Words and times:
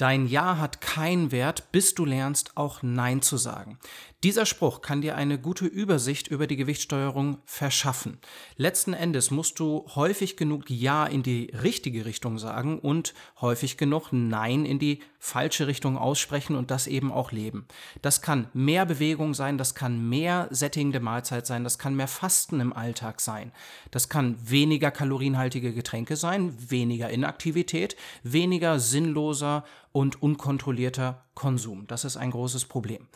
Dein 0.00 0.26
Ja 0.26 0.56
hat 0.56 0.80
keinen 0.80 1.30
Wert, 1.30 1.72
bis 1.72 1.94
du 1.94 2.06
lernst, 2.06 2.56
auch 2.56 2.82
Nein 2.82 3.20
zu 3.20 3.36
sagen. 3.36 3.78
Dieser 4.22 4.44
Spruch 4.44 4.82
kann 4.82 5.00
dir 5.00 5.14
eine 5.16 5.38
gute 5.38 5.64
Übersicht 5.66 6.28
über 6.28 6.46
die 6.46 6.56
Gewichtssteuerung 6.56 7.38
verschaffen. 7.46 8.18
Letzten 8.56 8.92
Endes 8.92 9.30
musst 9.30 9.58
du 9.58 9.86
häufig 9.94 10.36
genug 10.36 10.68
Ja 10.68 11.06
in 11.06 11.22
die 11.22 11.50
richtige 11.62 12.04
Richtung 12.04 12.38
sagen 12.38 12.78
und 12.78 13.14
häufig 13.40 13.78
genug 13.78 14.08
Nein 14.10 14.66
in 14.66 14.78
die 14.78 15.00
falsche 15.18 15.66
Richtung 15.66 15.96
aussprechen 15.96 16.54
und 16.56 16.70
das 16.70 16.86
eben 16.86 17.12
auch 17.12 17.32
leben. 17.32 17.66
Das 18.02 18.20
kann 18.20 18.48
mehr 18.52 18.84
Bewegung 18.84 19.32
sein, 19.32 19.56
das 19.56 19.74
kann 19.74 20.08
mehr 20.08 20.48
sättigende 20.50 21.00
Mahlzeit 21.00 21.46
sein, 21.46 21.64
das 21.64 21.78
kann 21.78 21.94
mehr 21.94 22.08
Fasten 22.08 22.60
im 22.60 22.74
Alltag 22.74 23.22
sein. 23.22 23.52
Das 23.90 24.10
kann 24.10 24.36
weniger 24.42 24.90
kalorienhaltige 24.90 25.72
Getränke 25.72 26.16
sein, 26.16 26.54
weniger 26.70 27.08
Inaktivität, 27.08 27.96
weniger 28.22 28.80
sinnloser 28.80 29.64
und 29.92 30.22
unkontrollierter 30.22 31.24
Konsum. 31.34 31.86
Das 31.86 32.04
ist 32.04 32.16
ein 32.16 32.30
großes 32.30 32.66
Problem. 32.66 33.08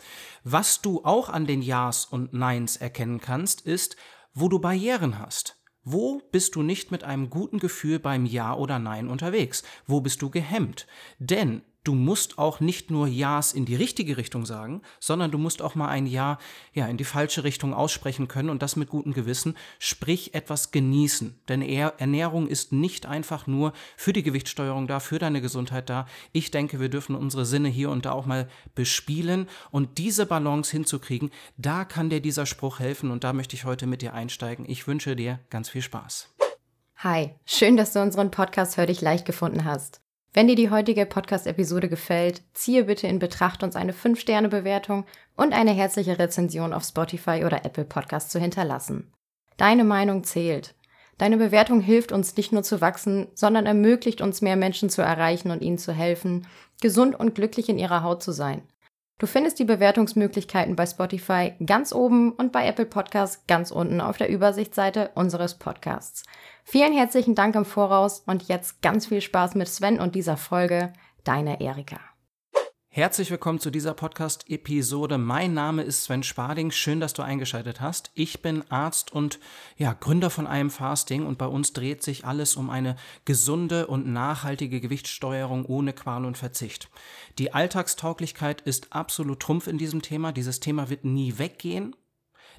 Was 0.43 0.81
du 0.81 1.03
auch 1.03 1.29
an 1.29 1.45
den 1.45 1.61
Ja's 1.61 2.05
und 2.05 2.33
Neins 2.33 2.77
erkennen 2.77 3.19
kannst, 3.19 3.61
ist, 3.61 3.95
wo 4.33 4.49
du 4.49 4.59
Barrieren 4.59 5.19
hast. 5.19 5.57
Wo 5.83 6.21
bist 6.31 6.55
du 6.55 6.63
nicht 6.63 6.91
mit 6.91 7.03
einem 7.03 7.29
guten 7.29 7.59
Gefühl 7.59 7.99
beim 7.99 8.25
Ja 8.25 8.55
oder 8.55 8.79
Nein 8.79 9.07
unterwegs? 9.07 9.63
Wo 9.85 10.01
bist 10.01 10.21
du 10.21 10.29
gehemmt? 10.29 10.87
Denn 11.19 11.61
du 11.85 11.93
musst 11.93 12.37
auch 12.37 12.59
nicht 12.59 12.91
nur 12.91 13.07
Ja's 13.07 13.53
in 13.53 13.63
die 13.63 13.75
richtige 13.75 14.17
Richtung 14.17 14.45
sagen, 14.45 14.81
sondern 14.99 15.31
du 15.31 15.37
musst 15.37 15.61
auch 15.61 15.75
mal 15.75 15.87
ein 15.87 16.07
Ja, 16.07 16.39
ja 16.73 16.87
in 16.87 16.97
die 16.97 17.05
falsche 17.05 17.45
Richtung 17.45 17.73
aussprechen 17.73 18.27
können 18.27 18.49
und 18.49 18.61
das 18.61 18.75
mit 18.75 18.89
gutem 18.89 19.13
Gewissen. 19.13 19.55
Sprich 19.79 20.33
etwas 20.33 20.71
genießen. 20.71 21.39
Denn 21.47 21.61
Ernährung 21.61 22.47
ist 22.47 22.73
nicht 22.73 23.05
einfach 23.05 23.47
nur 23.47 23.71
für 23.95 24.11
die 24.11 24.23
Gewichtssteuerung 24.23 24.87
da, 24.87 24.99
für 24.99 25.19
deine 25.19 25.41
Gesundheit 25.41 25.89
da. 25.89 26.07
Ich 26.33 26.51
denke, 26.51 26.79
wir 26.79 26.89
dürfen 26.89 27.15
unsere 27.15 27.45
Sinne 27.45 27.69
hier 27.69 27.91
und 27.91 28.05
da 28.05 28.11
auch 28.11 28.25
mal 28.25 28.49
bespielen 28.73 29.47
und 29.71 29.97
diese 29.99 30.25
Balance 30.25 30.71
hinzukriegen, 30.71 31.29
da 31.57 31.85
kann 31.85 32.09
dir 32.09 32.19
dieser 32.19 32.45
Spruch 32.45 32.79
helfen 32.79 33.11
und 33.11 33.23
da 33.23 33.31
möchte 33.31 33.55
ich 33.55 33.63
heute 33.63 33.85
mit 33.85 34.01
dir 34.01 34.13
einsteigen. 34.13 34.65
Ich 34.67 34.87
wünsche 34.87 35.15
dir 35.15 35.39
ganz 35.49 35.69
viel 35.69 35.83
Spaß. 35.83 36.29
Hi, 36.97 37.35
schön, 37.45 37.77
dass 37.77 37.93
du 37.93 38.01
unseren 38.01 38.31
Podcast 38.31 38.77
Hör 38.77 38.87
dich 38.87 39.01
leicht 39.01 39.25
gefunden 39.25 39.65
hast. 39.65 40.04
Wenn 40.35 40.49
dir 40.49 40.57
die 40.57 40.69
heutige 40.69 41.05
Podcast-Episode 41.05 41.87
gefällt, 41.87 42.41
ziehe 42.53 42.83
bitte 42.83 43.07
in 43.07 43.19
Betracht, 43.19 43.63
uns 43.63 43.77
eine 43.77 43.93
5-Sterne-Bewertung 43.93 45.05
und 45.37 45.53
eine 45.53 45.71
herzliche 45.71 46.19
Rezension 46.19 46.73
auf 46.73 46.83
Spotify 46.83 47.45
oder 47.45 47.63
Apple 47.63 47.85
Podcast 47.85 48.31
zu 48.31 48.39
hinterlassen. 48.41 49.13
Deine 49.55 49.85
Meinung 49.85 50.25
zählt. 50.25 50.75
Deine 51.17 51.37
Bewertung 51.37 51.79
hilft 51.79 52.11
uns 52.11 52.35
nicht 52.35 52.51
nur 52.51 52.63
zu 52.63 52.81
wachsen, 52.81 53.27
sondern 53.33 53.65
ermöglicht 53.65 54.19
uns 54.19 54.41
mehr 54.41 54.57
Menschen 54.57 54.89
zu 54.89 55.01
erreichen 55.01 55.51
und 55.51 55.61
ihnen 55.61 55.77
zu 55.77 55.93
helfen, 55.93 56.45
gesund 56.81 57.17
und 57.17 57.33
glücklich 57.33 57.69
in 57.69 57.79
ihrer 57.79 58.03
Haut 58.03 58.21
zu 58.21 58.33
sein. 58.33 58.61
Du 59.17 59.27
findest 59.27 59.59
die 59.59 59.65
Bewertungsmöglichkeiten 59.65 60.75
bei 60.75 60.85
Spotify 60.85 61.53
ganz 61.65 61.93
oben 61.93 62.33
und 62.33 62.51
bei 62.51 62.67
Apple 62.67 62.85
Podcasts 62.85 63.45
ganz 63.47 63.71
unten 63.71 64.01
auf 64.01 64.17
der 64.17 64.29
Übersichtsseite 64.29 65.11
unseres 65.15 65.55
Podcasts. 65.55 66.23
Vielen 66.65 66.91
herzlichen 66.91 67.33
Dank 67.33 67.55
im 67.55 67.63
Voraus 67.63 68.23
und 68.25 68.49
jetzt 68.49 68.81
ganz 68.81 69.07
viel 69.07 69.21
Spaß 69.21 69.55
mit 69.55 69.69
Sven 69.69 70.01
und 70.01 70.15
dieser 70.15 70.35
Folge. 70.35 70.91
Deine 71.23 71.61
Erika. 71.61 71.99
Herzlich 72.95 73.29
willkommen 73.29 73.59
zu 73.59 73.71
dieser 73.71 73.93
Podcast-Episode. 73.93 75.17
Mein 75.17 75.53
Name 75.53 75.81
ist 75.83 76.05
Sven 76.05 76.23
Spading. 76.23 76.71
Schön, 76.71 77.01
dass 77.01 77.11
du 77.11 77.23
eingeschaltet 77.23 77.81
hast. 77.81 78.09
Ich 78.13 78.41
bin 78.41 78.63
Arzt 78.71 79.11
und 79.11 79.37
ja, 79.75 79.91
Gründer 79.91 80.29
von 80.29 80.47
einem 80.47 80.69
Fasting 80.69 81.25
und 81.25 81.37
bei 81.37 81.45
uns 81.45 81.73
dreht 81.73 82.03
sich 82.03 82.23
alles 82.23 82.55
um 82.55 82.69
eine 82.69 82.95
gesunde 83.25 83.87
und 83.87 84.07
nachhaltige 84.07 84.79
Gewichtssteuerung 84.79 85.65
ohne 85.65 85.91
Qual 85.91 86.23
und 86.23 86.37
Verzicht. 86.37 86.89
Die 87.37 87.53
Alltagstauglichkeit 87.53 88.61
ist 88.61 88.93
absolut 88.93 89.41
Trumpf 89.41 89.67
in 89.67 89.77
diesem 89.77 90.01
Thema. 90.01 90.31
Dieses 90.31 90.61
Thema 90.61 90.89
wird 90.89 91.03
nie 91.03 91.37
weggehen. 91.37 91.97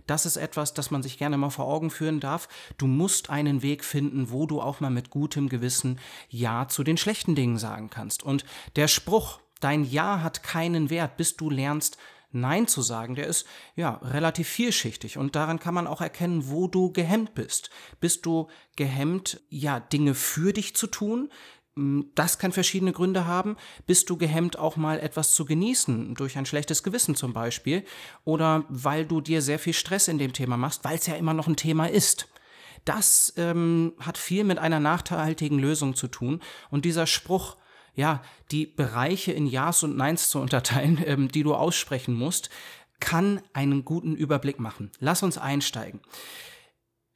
Das 0.07 0.27
ist 0.27 0.37
etwas, 0.37 0.75
das 0.75 0.91
man 0.91 1.03
sich 1.03 1.17
gerne 1.17 1.39
mal 1.39 1.49
vor 1.49 1.65
Augen 1.65 1.89
führen 1.89 2.21
darf. 2.21 2.51
Du 2.77 2.87
musst 2.87 3.31
einen 3.31 3.63
Weg 3.63 3.85
finden, 3.85 4.31
wo 4.31 4.45
du 4.45 4.61
auch 4.61 4.81
mal 4.81 4.91
mit 4.91 5.09
gutem 5.09 5.49
Gewissen 5.49 5.99
Ja 6.29 6.69
zu 6.69 6.85
den 6.85 6.99
schlechten 6.99 7.35
Dingen 7.35 7.57
sagen 7.57 7.89
kannst. 7.89 8.23
Und 8.23 8.45
der 8.77 8.87
Spruch, 8.87 9.41
Dein 9.61 9.85
Ja 9.85 10.23
hat 10.23 10.43
keinen 10.43 10.91
Wert, 10.91 11.17
bis 11.17 11.37
du 11.37 11.51
lernst, 11.51 11.99
Nein 12.33 12.67
zu 12.67 12.83
sagen, 12.83 13.15
der 13.15 13.27
ist 13.27 13.47
ja 13.77 13.95
relativ 14.03 14.49
vielschichtig 14.49 15.17
und 15.17 15.37
daran 15.37 15.59
kann 15.59 15.75
man 15.75 15.87
auch 15.87 16.01
erkennen, 16.01 16.51
wo 16.51 16.69
du 16.69 16.93
gehemmt 16.93 17.35
bist. 17.35 17.71
Bist 18.01 18.27
du 18.27 18.49
gehemmt, 18.77 19.41
ja, 19.49 19.81
Dinge 19.81 20.15
für 20.15 20.53
dich 20.53 20.77
zu 20.77 20.87
tun? 20.87 21.31
Hm, 21.77 22.11
das 22.15 22.39
kann 22.39 22.53
verschiedene 22.53 22.93
Gründe 22.93 23.27
haben. 23.27 23.57
Bist 23.87 24.11
du 24.11 24.17
gehemmt, 24.17 24.59
auch 24.59 24.77
mal 24.77 24.99
etwas 24.99 25.33
zu 25.33 25.45
genießen, 25.45 26.15
durch 26.15 26.37
ein 26.37 26.47
schlechtes 26.47 26.83
Gewissen 26.83 27.15
zum 27.15 27.33
Beispiel, 27.33 27.85
oder 28.25 28.65
weil 28.69 29.07
du 29.07 29.21
dir 29.21 29.41
sehr 29.41 29.59
viel 29.59 29.75
Stress 29.75 30.09
in 30.09 30.19
dem 30.19 30.33
Thema 30.33 30.57
machst, 30.57 30.85
weil 30.85 30.99
es 30.99 31.07
ja 31.07 31.15
immer 31.15 31.35
noch 31.35 31.47
ein 31.47 31.57
Thema 31.57 31.87
ist. 31.87 32.29
Das 32.85 33.33
ähm, 33.37 33.95
hat 33.99 34.19
viel 34.19 34.45
mit 34.45 34.59
einer 34.59 34.81
nachhaltigen 34.81 35.59
Lösung 35.59 35.97
zu 35.97 36.09
tun. 36.09 36.41
Und 36.71 36.85
dieser 36.85 37.07
Spruch, 37.07 37.57
ja, 37.97 38.23
die 38.53 38.67
Bereiche 38.67 39.33
in 39.33 39.47
Ja's 39.47 39.83
und 39.83 39.97
Neins 39.97 40.31
zu 40.31 40.39
unterteilen, 40.39 41.03
ähm, 41.07 41.29
die 41.29 41.43
du 41.43 41.55
aussprechen 41.55 42.15
musst, 42.15 42.51
kann 43.01 43.43
einen 43.53 43.85
guten 43.85 44.15
Überblick 44.15 44.61
machen. 44.61 44.93
Lass 45.01 45.23
uns 45.23 45.37
einsteigen. 45.37 46.01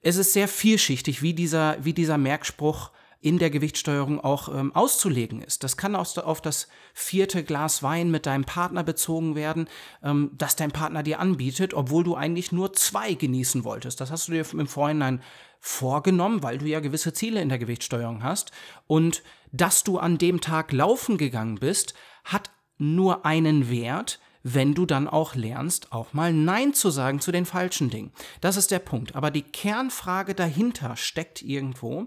Es 0.02 0.16
ist 0.16 0.32
sehr 0.32 0.48
vielschichtig, 0.48 1.22
wie 1.22 1.34
dieser, 1.34 1.82
wie 1.84 1.92
dieser 1.92 2.18
Merkspruch 2.18 2.90
in 3.22 3.38
der 3.38 3.50
Gewichtssteuerung 3.50 4.18
auch 4.18 4.48
ähm, 4.48 4.74
auszulegen 4.74 5.42
ist. 5.42 5.62
Das 5.62 5.76
kann 5.76 5.94
auf, 5.94 6.16
auf 6.16 6.40
das 6.40 6.68
vierte 6.94 7.44
Glas 7.44 7.82
Wein 7.82 8.10
mit 8.10 8.24
deinem 8.24 8.44
Partner 8.44 8.82
bezogen 8.82 9.34
werden, 9.34 9.68
ähm, 10.02 10.30
das 10.32 10.56
dein 10.56 10.70
Partner 10.70 11.02
dir 11.02 11.20
anbietet, 11.20 11.74
obwohl 11.74 12.02
du 12.02 12.14
eigentlich 12.14 12.50
nur 12.50 12.72
zwei 12.72 13.12
genießen 13.12 13.64
wolltest. 13.64 14.00
Das 14.00 14.10
hast 14.10 14.28
du 14.28 14.32
dir 14.32 14.46
im 14.54 14.66
Vorhinein 14.66 15.22
vorgenommen, 15.60 16.42
weil 16.42 16.58
du 16.58 16.66
ja 16.66 16.80
gewisse 16.80 17.12
Ziele 17.12 17.40
in 17.40 17.50
der 17.50 17.58
Gewichtssteuerung 17.58 18.22
hast. 18.22 18.50
Und 18.86 19.22
dass 19.52 19.84
du 19.84 19.98
an 19.98 20.18
dem 20.18 20.40
Tag 20.40 20.72
laufen 20.72 21.18
gegangen 21.18 21.56
bist, 21.56 21.94
hat 22.24 22.50
nur 22.78 23.26
einen 23.26 23.70
Wert, 23.70 24.18
wenn 24.42 24.74
du 24.74 24.86
dann 24.86 25.06
auch 25.06 25.34
lernst, 25.34 25.92
auch 25.92 26.14
mal 26.14 26.32
Nein 26.32 26.72
zu 26.72 26.88
sagen 26.88 27.20
zu 27.20 27.30
den 27.30 27.44
falschen 27.44 27.90
Dingen. 27.90 28.10
Das 28.40 28.56
ist 28.56 28.70
der 28.70 28.78
Punkt. 28.78 29.14
Aber 29.14 29.30
die 29.30 29.42
Kernfrage 29.42 30.34
dahinter 30.34 30.96
steckt 30.96 31.42
irgendwo, 31.42 32.06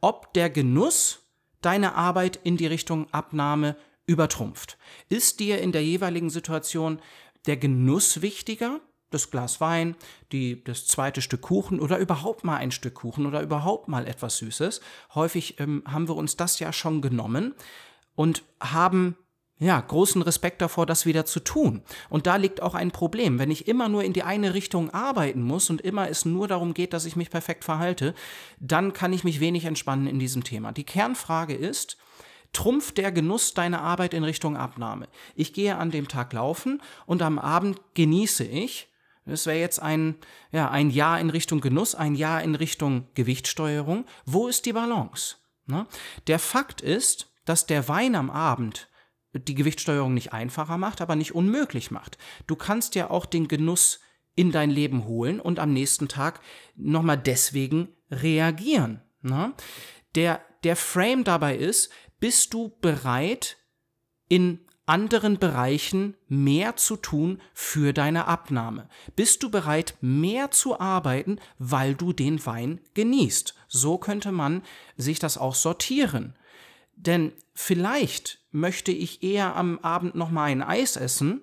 ob 0.00 0.34
der 0.34 0.50
Genuss 0.50 1.20
deine 1.60 1.94
Arbeit 1.94 2.40
in 2.42 2.56
die 2.56 2.66
Richtung 2.66 3.06
Abnahme 3.12 3.76
übertrumpft. 4.06 4.76
Ist 5.08 5.38
dir 5.38 5.60
in 5.60 5.70
der 5.70 5.84
jeweiligen 5.84 6.30
Situation 6.30 7.00
der 7.46 7.56
Genuss 7.56 8.22
wichtiger, 8.22 8.80
das 9.10 9.30
Glas 9.30 9.60
Wein, 9.60 9.96
die, 10.32 10.62
das 10.64 10.86
zweite 10.86 11.22
Stück 11.22 11.42
Kuchen 11.42 11.80
oder 11.80 11.98
überhaupt 11.98 12.44
mal 12.44 12.56
ein 12.56 12.70
Stück 12.70 12.94
Kuchen 12.94 13.26
oder 13.26 13.40
überhaupt 13.42 13.88
mal 13.88 14.06
etwas 14.06 14.38
Süßes? 14.38 14.80
Häufig 15.14 15.58
ähm, 15.60 15.82
haben 15.86 16.08
wir 16.08 16.16
uns 16.16 16.36
das 16.36 16.58
ja 16.58 16.72
schon 16.72 17.00
genommen 17.00 17.54
und 18.14 18.42
haben 18.60 19.16
ja, 19.60 19.80
großen 19.80 20.22
Respekt 20.22 20.62
davor, 20.62 20.86
das 20.86 21.04
wieder 21.04 21.26
zu 21.26 21.40
tun. 21.40 21.82
Und 22.08 22.26
da 22.26 22.36
liegt 22.36 22.62
auch 22.62 22.74
ein 22.74 22.92
Problem. 22.92 23.38
Wenn 23.38 23.50
ich 23.50 23.66
immer 23.66 23.88
nur 23.88 24.04
in 24.04 24.12
die 24.12 24.22
eine 24.22 24.54
Richtung 24.54 24.90
arbeiten 24.90 25.42
muss 25.42 25.68
und 25.68 25.80
immer 25.80 26.08
es 26.08 26.24
nur 26.24 26.46
darum 26.46 26.74
geht, 26.74 26.92
dass 26.92 27.06
ich 27.06 27.16
mich 27.16 27.30
perfekt 27.30 27.64
verhalte, 27.64 28.14
dann 28.60 28.92
kann 28.92 29.12
ich 29.12 29.24
mich 29.24 29.40
wenig 29.40 29.64
entspannen 29.64 30.06
in 30.06 30.20
diesem 30.20 30.44
Thema. 30.44 30.70
Die 30.72 30.84
Kernfrage 30.84 31.54
ist, 31.54 31.96
trumpft 32.52 32.98
der 32.98 33.10
Genuss 33.10 33.52
deine 33.52 33.80
Arbeit 33.80 34.14
in 34.14 34.22
Richtung 34.22 34.56
Abnahme? 34.56 35.08
Ich 35.34 35.52
gehe 35.52 35.76
an 35.76 35.90
dem 35.90 36.06
Tag 36.06 36.32
laufen 36.32 36.80
und 37.06 37.20
am 37.20 37.38
Abend 37.38 37.80
genieße 37.94 38.44
ich. 38.44 38.88
Das 39.28 39.46
wäre 39.46 39.58
jetzt 39.58 39.80
ein, 39.80 40.16
ja, 40.50 40.70
ein 40.70 40.90
Jahr 40.90 41.20
in 41.20 41.30
Richtung 41.30 41.60
Genuss, 41.60 41.94
ein 41.94 42.14
Jahr 42.14 42.42
in 42.42 42.54
Richtung 42.54 43.08
Gewichtssteuerung. 43.14 44.06
Wo 44.24 44.48
ist 44.48 44.66
die 44.66 44.72
Balance? 44.72 45.36
Ne? 45.66 45.86
Der 46.26 46.38
Fakt 46.38 46.80
ist, 46.80 47.30
dass 47.44 47.66
der 47.66 47.88
Wein 47.88 48.14
am 48.14 48.30
Abend 48.30 48.88
die 49.34 49.54
Gewichtssteuerung 49.54 50.14
nicht 50.14 50.32
einfacher 50.32 50.78
macht, 50.78 51.00
aber 51.00 51.14
nicht 51.14 51.34
unmöglich 51.34 51.90
macht. 51.90 52.18
Du 52.46 52.56
kannst 52.56 52.94
ja 52.94 53.10
auch 53.10 53.26
den 53.26 53.48
Genuss 53.48 54.00
in 54.34 54.52
dein 54.52 54.70
Leben 54.70 55.04
holen 55.04 55.40
und 55.40 55.58
am 55.58 55.72
nächsten 55.72 56.08
Tag 56.08 56.40
nochmal 56.76 57.18
deswegen 57.18 57.88
reagieren. 58.10 59.02
Ne? 59.20 59.52
Der, 60.14 60.40
der 60.64 60.76
Frame 60.76 61.24
dabei 61.24 61.56
ist, 61.56 61.90
bist 62.20 62.54
du 62.54 62.76
bereit, 62.80 63.56
in 64.28 64.60
anderen 64.88 65.38
Bereichen 65.38 66.14
mehr 66.28 66.76
zu 66.76 66.96
tun 66.96 67.40
für 67.54 67.92
deine 67.92 68.26
Abnahme? 68.26 68.88
Bist 69.16 69.42
du 69.42 69.50
bereit, 69.50 69.96
mehr 70.00 70.50
zu 70.50 70.80
arbeiten, 70.80 71.38
weil 71.58 71.94
du 71.94 72.12
den 72.12 72.44
Wein 72.46 72.80
genießt? 72.94 73.54
So 73.68 73.98
könnte 73.98 74.32
man 74.32 74.62
sich 74.96 75.18
das 75.18 75.38
auch 75.38 75.54
sortieren. 75.54 76.34
Denn 76.96 77.32
vielleicht 77.54 78.40
möchte 78.50 78.90
ich 78.90 79.22
eher 79.22 79.54
am 79.56 79.78
Abend 79.80 80.14
noch 80.14 80.30
mal 80.30 80.44
ein 80.44 80.62
Eis 80.62 80.96
essen 80.96 81.42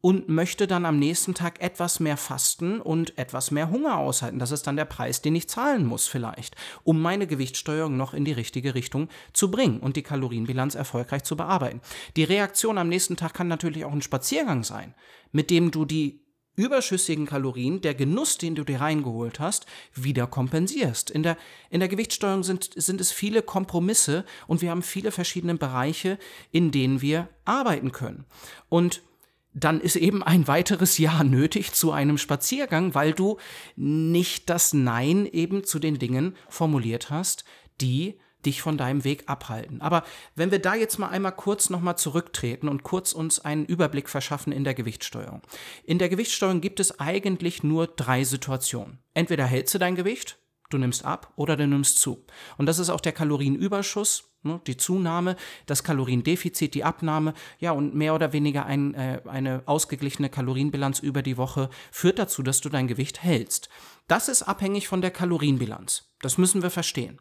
und 0.00 0.28
möchte 0.28 0.66
dann 0.66 0.86
am 0.86 0.98
nächsten 0.98 1.34
Tag 1.34 1.60
etwas 1.60 2.00
mehr 2.00 2.16
fasten 2.16 2.80
und 2.80 3.18
etwas 3.18 3.50
mehr 3.50 3.70
Hunger 3.70 3.98
aushalten. 3.98 4.38
Das 4.38 4.50
ist 4.50 4.66
dann 4.66 4.76
der 4.76 4.86
Preis, 4.86 5.20
den 5.20 5.34
ich 5.34 5.48
zahlen 5.48 5.86
muss 5.86 6.06
vielleicht, 6.06 6.56
um 6.84 7.02
meine 7.02 7.26
Gewichtssteuerung 7.26 7.96
noch 7.96 8.14
in 8.14 8.24
die 8.24 8.32
richtige 8.32 8.74
Richtung 8.74 9.08
zu 9.32 9.50
bringen 9.50 9.80
und 9.80 9.96
die 9.96 10.02
Kalorienbilanz 10.02 10.74
erfolgreich 10.74 11.24
zu 11.24 11.36
bearbeiten. 11.36 11.80
Die 12.16 12.24
Reaktion 12.24 12.78
am 12.78 12.88
nächsten 12.88 13.16
Tag 13.16 13.34
kann 13.34 13.48
natürlich 13.48 13.84
auch 13.84 13.92
ein 13.92 14.02
Spaziergang 14.02 14.64
sein, 14.64 14.94
mit 15.32 15.50
dem 15.50 15.70
du 15.70 15.84
die 15.84 16.24
überschüssigen 16.56 17.26
Kalorien, 17.26 17.80
der 17.80 17.94
Genuss, 17.94 18.36
den 18.36 18.54
du 18.54 18.64
dir 18.64 18.80
reingeholt 18.80 19.40
hast, 19.40 19.66
wieder 19.94 20.26
kompensierst. 20.26 21.10
In 21.10 21.22
der, 21.22 21.36
in 21.70 21.80
der 21.80 21.88
Gewichtssteuerung 21.88 22.42
sind, 22.42 22.70
sind 22.74 23.00
es 23.00 23.12
viele 23.12 23.42
Kompromisse 23.42 24.24
und 24.46 24.60
wir 24.60 24.70
haben 24.70 24.82
viele 24.82 25.12
verschiedene 25.12 25.54
Bereiche, 25.54 26.18
in 26.50 26.70
denen 26.70 27.00
wir 27.00 27.28
arbeiten 27.44 27.92
können. 27.92 28.26
Und 28.68 29.02
dann 29.52 29.80
ist 29.80 29.96
eben 29.96 30.22
ein 30.22 30.46
weiteres 30.46 30.98
Jahr 30.98 31.24
nötig 31.24 31.72
zu 31.72 31.92
einem 31.92 32.18
Spaziergang, 32.18 32.94
weil 32.94 33.12
du 33.12 33.38
nicht 33.76 34.48
das 34.48 34.72
Nein 34.72 35.26
eben 35.26 35.64
zu 35.64 35.78
den 35.78 35.98
Dingen 35.98 36.36
formuliert 36.48 37.10
hast, 37.10 37.44
die 37.80 38.18
dich 38.46 38.62
von 38.62 38.78
deinem 38.78 39.04
Weg 39.04 39.24
abhalten. 39.26 39.80
Aber 39.80 40.02
wenn 40.34 40.50
wir 40.50 40.60
da 40.60 40.74
jetzt 40.74 40.98
mal 40.98 41.08
einmal 41.08 41.32
kurz 41.32 41.68
nochmal 41.70 41.98
zurücktreten 41.98 42.68
und 42.68 42.82
kurz 42.82 43.12
uns 43.12 43.38
einen 43.40 43.66
Überblick 43.66 44.08
verschaffen 44.08 44.52
in 44.52 44.64
der 44.64 44.74
Gewichtssteuerung. 44.74 45.42
In 45.84 45.98
der 45.98 46.08
Gewichtssteuerung 46.08 46.60
gibt 46.60 46.80
es 46.80 46.98
eigentlich 47.00 47.62
nur 47.62 47.86
drei 47.86 48.24
Situationen. 48.24 48.98
Entweder 49.12 49.44
hältst 49.44 49.74
du 49.74 49.78
dein 49.78 49.96
Gewicht, 49.96 50.38
du 50.70 50.78
nimmst 50.78 51.04
ab 51.04 51.32
oder 51.36 51.56
du 51.56 51.66
nimmst 51.66 51.98
zu. 51.98 52.24
Und 52.56 52.66
das 52.66 52.78
ist 52.78 52.90
auch 52.90 53.00
der 53.00 53.12
Kalorienüberschuss, 53.12 54.30
Ne, 54.42 54.58
die 54.66 54.78
Zunahme, 54.78 55.36
das 55.66 55.84
Kaloriendefizit, 55.84 56.72
die 56.72 56.82
Abnahme, 56.82 57.34
ja, 57.58 57.72
und 57.72 57.94
mehr 57.94 58.14
oder 58.14 58.32
weniger 58.32 58.64
ein, 58.64 58.94
äh, 58.94 59.20
eine 59.26 59.62
ausgeglichene 59.66 60.30
Kalorienbilanz 60.30 61.00
über 61.00 61.20
die 61.20 61.36
Woche 61.36 61.68
führt 61.92 62.18
dazu, 62.18 62.42
dass 62.42 62.62
du 62.62 62.70
dein 62.70 62.88
Gewicht 62.88 63.22
hältst. 63.22 63.68
Das 64.08 64.30
ist 64.30 64.42
abhängig 64.42 64.88
von 64.88 65.02
der 65.02 65.10
Kalorienbilanz. 65.10 66.10
Das 66.22 66.38
müssen 66.38 66.62
wir 66.62 66.70
verstehen. 66.70 67.18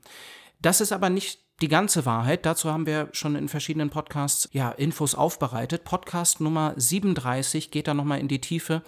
Das 0.62 0.80
ist 0.80 0.94
aber 0.94 1.10
nicht 1.10 1.42
die 1.62 1.68
ganze 1.68 2.06
Wahrheit. 2.06 2.46
Dazu 2.46 2.72
haben 2.72 2.86
wir 2.86 3.10
schon 3.12 3.36
in 3.36 3.50
verschiedenen 3.50 3.90
Podcasts 3.90 4.50
ja 4.54 4.72
Infos 4.72 5.14
aufbereitet. 5.14 5.84
Podcast 5.84 6.40
Nummer 6.40 6.74
37 6.78 7.70
geht 7.70 7.88
da 7.88 7.94
nochmal 7.94 8.20
in 8.20 8.30
die 8.30 8.40
Tiefe, 8.40 8.82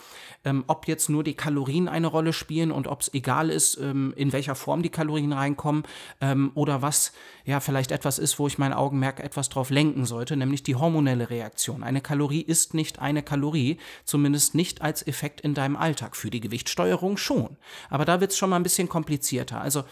ähm, 0.45 0.63
ob 0.67 0.87
jetzt 0.87 1.09
nur 1.09 1.23
die 1.23 1.33
Kalorien 1.33 1.89
eine 1.89 2.07
Rolle 2.07 2.31
spielen 2.31 2.71
und 2.71 2.87
ob 2.87 3.01
es 3.01 3.13
egal 3.13 3.49
ist, 3.49 3.77
ähm, 3.77 4.13
in 4.15 4.31
welcher 4.31 4.55
Form 4.55 4.83
die 4.83 4.89
Kalorien 4.89 5.33
reinkommen 5.33 5.83
ähm, 6.21 6.51
oder 6.55 6.81
was 6.81 7.11
ja 7.43 7.59
vielleicht 7.59 7.91
etwas 7.91 8.19
ist, 8.19 8.39
wo 8.39 8.47
ich 8.47 8.57
mein 8.57 8.73
Augenmerk 8.73 9.19
etwas 9.19 9.49
drauf 9.49 9.69
lenken 9.69 10.05
sollte, 10.05 10.37
nämlich 10.37 10.63
die 10.63 10.75
hormonelle 10.75 11.29
Reaktion. 11.29 11.83
Eine 11.83 12.01
Kalorie 12.01 12.41
ist 12.41 12.73
nicht 12.73 12.99
eine 12.99 13.21
Kalorie, 13.21 13.77
zumindest 14.05 14.55
nicht 14.55 14.81
als 14.81 15.05
Effekt 15.05 15.41
in 15.41 15.53
deinem 15.53 15.75
Alltag. 15.75 16.15
Für 16.15 16.29
die 16.29 16.39
Gewichtssteuerung 16.39 17.17
schon. 17.17 17.57
Aber 17.89 18.05
da 18.05 18.21
wird 18.21 18.31
es 18.31 18.37
schon 18.37 18.49
mal 18.49 18.55
ein 18.55 18.63
bisschen 18.63 18.87
komplizierter. 18.89 19.59
Also 19.59 19.83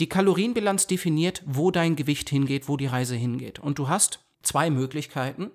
die 0.00 0.08
Kalorienbilanz 0.08 0.86
definiert, 0.86 1.42
wo 1.46 1.70
dein 1.70 1.96
Gewicht 1.96 2.28
hingeht, 2.28 2.68
wo 2.68 2.76
die 2.76 2.86
Reise 2.86 3.14
hingeht. 3.14 3.58
Und 3.58 3.78
du 3.78 3.88
hast 3.88 4.20
zwei 4.42 4.70
Möglichkeiten, 4.70 5.50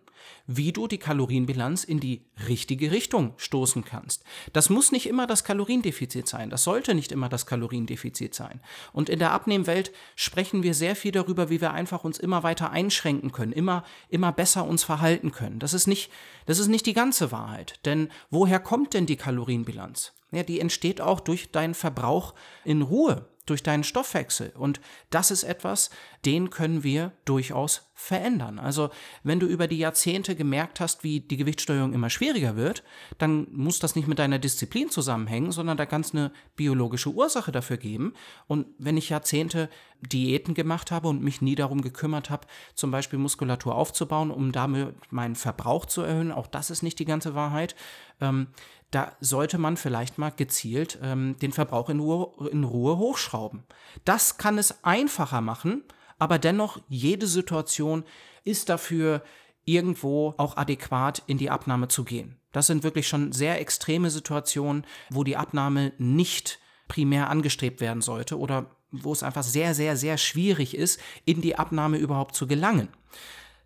wie 0.48 0.72
du 0.72 0.88
die 0.88 0.98
Kalorienbilanz 0.98 1.84
in 1.84 2.00
die 2.00 2.26
richtige 2.48 2.92
Richtung 2.92 3.34
stoßen 3.38 3.86
kannst. 3.86 4.24
Das 4.54 4.70
muss 4.70 4.92
nicht 4.92 5.08
immer 5.08 5.28
das 5.28 5.44
Kaloriendefizit 5.44 6.28
sein. 6.28 6.50
Das 6.50 6.64
sollte 6.64 6.96
nicht 6.96 7.12
immer 7.12 7.30
das 7.30 7.46
Kaloriendefizit 7.46 8.34
sein. 8.34 8.60
Und 8.92 9.10
in 9.10 9.20
der 9.20 9.32
Abnehmwelt 9.32 9.92
sprechen 10.16 10.64
wir 10.64 10.74
sehr 10.74 10.96
viel 10.96 11.12
darüber, 11.12 11.50
wie 11.50 11.62
wir 11.62 11.72
einfach 11.72 12.04
uns 12.04 12.18
immer 12.18 12.44
weiter 12.44 12.72
einschränken 12.72 13.32
können, 13.32 13.54
immer, 13.54 13.84
immer 14.10 14.32
besser 14.32 14.66
uns 14.66 14.84
verhalten 14.84 15.32
können. 15.32 15.60
Das 15.60 15.74
ist 15.74 15.88
nicht, 15.88 16.12
das 16.46 16.60
ist 16.60 16.68
nicht 16.68 16.86
die 16.86 16.94
ganze 16.94 17.32
Wahrheit. 17.32 17.80
Denn 17.86 18.10
woher 18.30 18.60
kommt 18.60 18.94
denn 18.94 19.06
die 19.06 19.18
Kalorienbilanz? 19.18 20.14
Ja, 20.32 20.44
die 20.44 20.60
entsteht 20.60 21.02
auch 21.02 21.22
durch 21.22 21.52
deinen 21.52 21.74
Verbrauch 21.74 22.36
in 22.64 22.82
Ruhe 22.82 23.28
durch 23.50 23.64
deinen 23.64 23.84
Stoffwechsel. 23.84 24.54
Und 24.58 24.80
das 25.10 25.32
ist 25.32 25.44
etwas, 25.44 25.90
den 26.26 26.50
können 26.50 26.84
wir 26.84 27.12
durchaus 27.26 27.90
verändern. 28.00 28.60
Also 28.60 28.90
wenn 29.24 29.42
du 29.42 29.46
über 29.46 29.68
die 29.68 29.78
Jahrzehnte 29.78 30.36
gemerkt 30.36 30.80
hast, 30.80 31.04
wie 31.04 31.20
die 31.20 31.36
Gewichtssteuerung 31.36 31.94
immer 31.94 32.10
schwieriger 32.10 32.56
wird, 32.56 32.84
dann 33.18 33.48
muss 33.52 33.80
das 33.80 33.96
nicht 33.96 34.08
mit 34.08 34.20
deiner 34.20 34.40
Disziplin 34.40 34.90
zusammenhängen, 34.90 35.52
sondern 35.52 35.76
da 35.76 35.86
kann 35.86 36.02
es 36.02 36.14
eine 36.14 36.32
biologische 36.56 37.10
Ursache 37.10 37.52
dafür 37.52 37.76
geben. 37.76 38.14
Und 38.48 38.68
wenn 38.78 38.96
ich 38.96 39.10
Jahrzehnte 39.10 39.70
Diäten 40.02 40.54
gemacht 40.54 40.92
habe 40.92 41.10
und 41.10 41.22
mich 41.22 41.42
nie 41.42 41.56
darum 41.56 41.82
gekümmert 41.82 42.30
habe, 42.30 42.48
zum 42.74 42.90
Beispiel 42.90 43.20
Muskulatur 43.20 43.76
aufzubauen, 43.76 44.32
um 44.32 44.54
damit 44.54 44.96
meinen 45.12 45.36
Verbrauch 45.36 45.86
zu 45.86 46.02
erhöhen, 46.02 46.32
auch 46.32 46.48
das 46.48 46.70
ist 46.70 46.84
nicht 46.84 47.00
die 47.00 47.06
ganze 47.06 47.36
Wahrheit, 47.36 47.76
ähm, 48.22 48.48
da 48.92 49.12
sollte 49.20 49.58
man 49.58 49.78
vielleicht 49.78 50.18
mal 50.18 50.32
gezielt 50.32 50.98
ähm, 51.04 51.36
den 51.42 51.52
Verbrauch 51.52 51.90
in 51.90 52.00
Ruhe, 52.00 52.50
in 52.52 52.64
Ruhe 52.64 52.98
hochschrauben. 52.98 53.64
Das 54.06 54.38
kann 54.38 54.58
es 54.58 54.84
einfacher 54.84 55.42
machen, 55.42 55.84
aber 56.18 56.40
dennoch 56.40 56.82
jede 56.88 57.28
Situation 57.28 58.04
ist 58.44 58.70
dafür 58.70 59.24
irgendwo 59.66 60.34
auch 60.38 60.58
adäquat 60.58 61.22
in 61.28 61.38
die 61.38 61.52
Abnahme 61.52 61.88
zu 61.88 62.04
gehen. 62.04 62.40
Das 62.52 62.68
sind 62.68 62.84
wirklich 62.84 63.08
schon 63.08 63.32
sehr 63.32 63.62
extreme 63.62 64.10
Situationen, 64.10 64.86
wo 65.12 65.24
die 65.24 65.38
Abnahme 65.38 65.94
nicht 66.00 66.60
primär 66.88 67.30
angestrebt 67.30 67.80
werden 67.80 68.02
sollte 68.02 68.40
oder 68.40 68.76
wo 68.92 69.14
es 69.14 69.22
einfach 69.22 69.44
sehr, 69.44 69.76
sehr, 69.76 69.96
sehr 69.96 70.18
schwierig 70.18 70.76
ist, 70.76 71.00
in 71.26 71.42
die 71.42 71.58
Abnahme 71.58 71.98
überhaupt 71.98 72.36
zu 72.36 72.48
gelangen. 72.48 72.90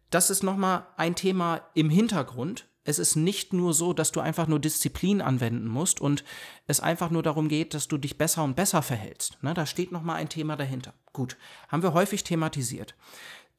Das 0.10 0.30
ist 0.30 0.44
nochmal 0.44 0.86
ein 0.98 1.16
Thema 1.16 1.62
im 1.74 1.90
Hintergrund, 1.90 2.68
es 2.84 3.00
ist 3.00 3.16
nicht 3.16 3.54
nur 3.54 3.74
so, 3.74 3.94
dass 3.94 4.12
du 4.12 4.20
einfach 4.20 4.48
nur 4.48 4.60
Disziplin 4.60 5.22
anwenden 5.22 5.68
musst 5.68 6.02
und 6.02 6.24
es 6.68 6.80
einfach 6.80 7.10
nur 7.10 7.24
darum 7.24 7.48
geht, 7.48 7.74
dass 7.74 7.88
du 7.88 7.98
dich 7.98 8.18
besser 8.18 8.44
und 8.44 8.56
besser 8.56 8.82
verhältst. 8.82 9.38
Ne, 9.42 9.54
da 9.54 9.66
steht 9.66 9.92
noch 9.92 10.04
mal 10.04 10.16
ein 10.16 10.30
Thema 10.30 10.56
dahinter. 10.56 10.94
Gut, 11.14 11.38
haben 11.70 11.84
wir 11.84 11.94
häufig 11.94 12.24
thematisiert. 12.24 12.96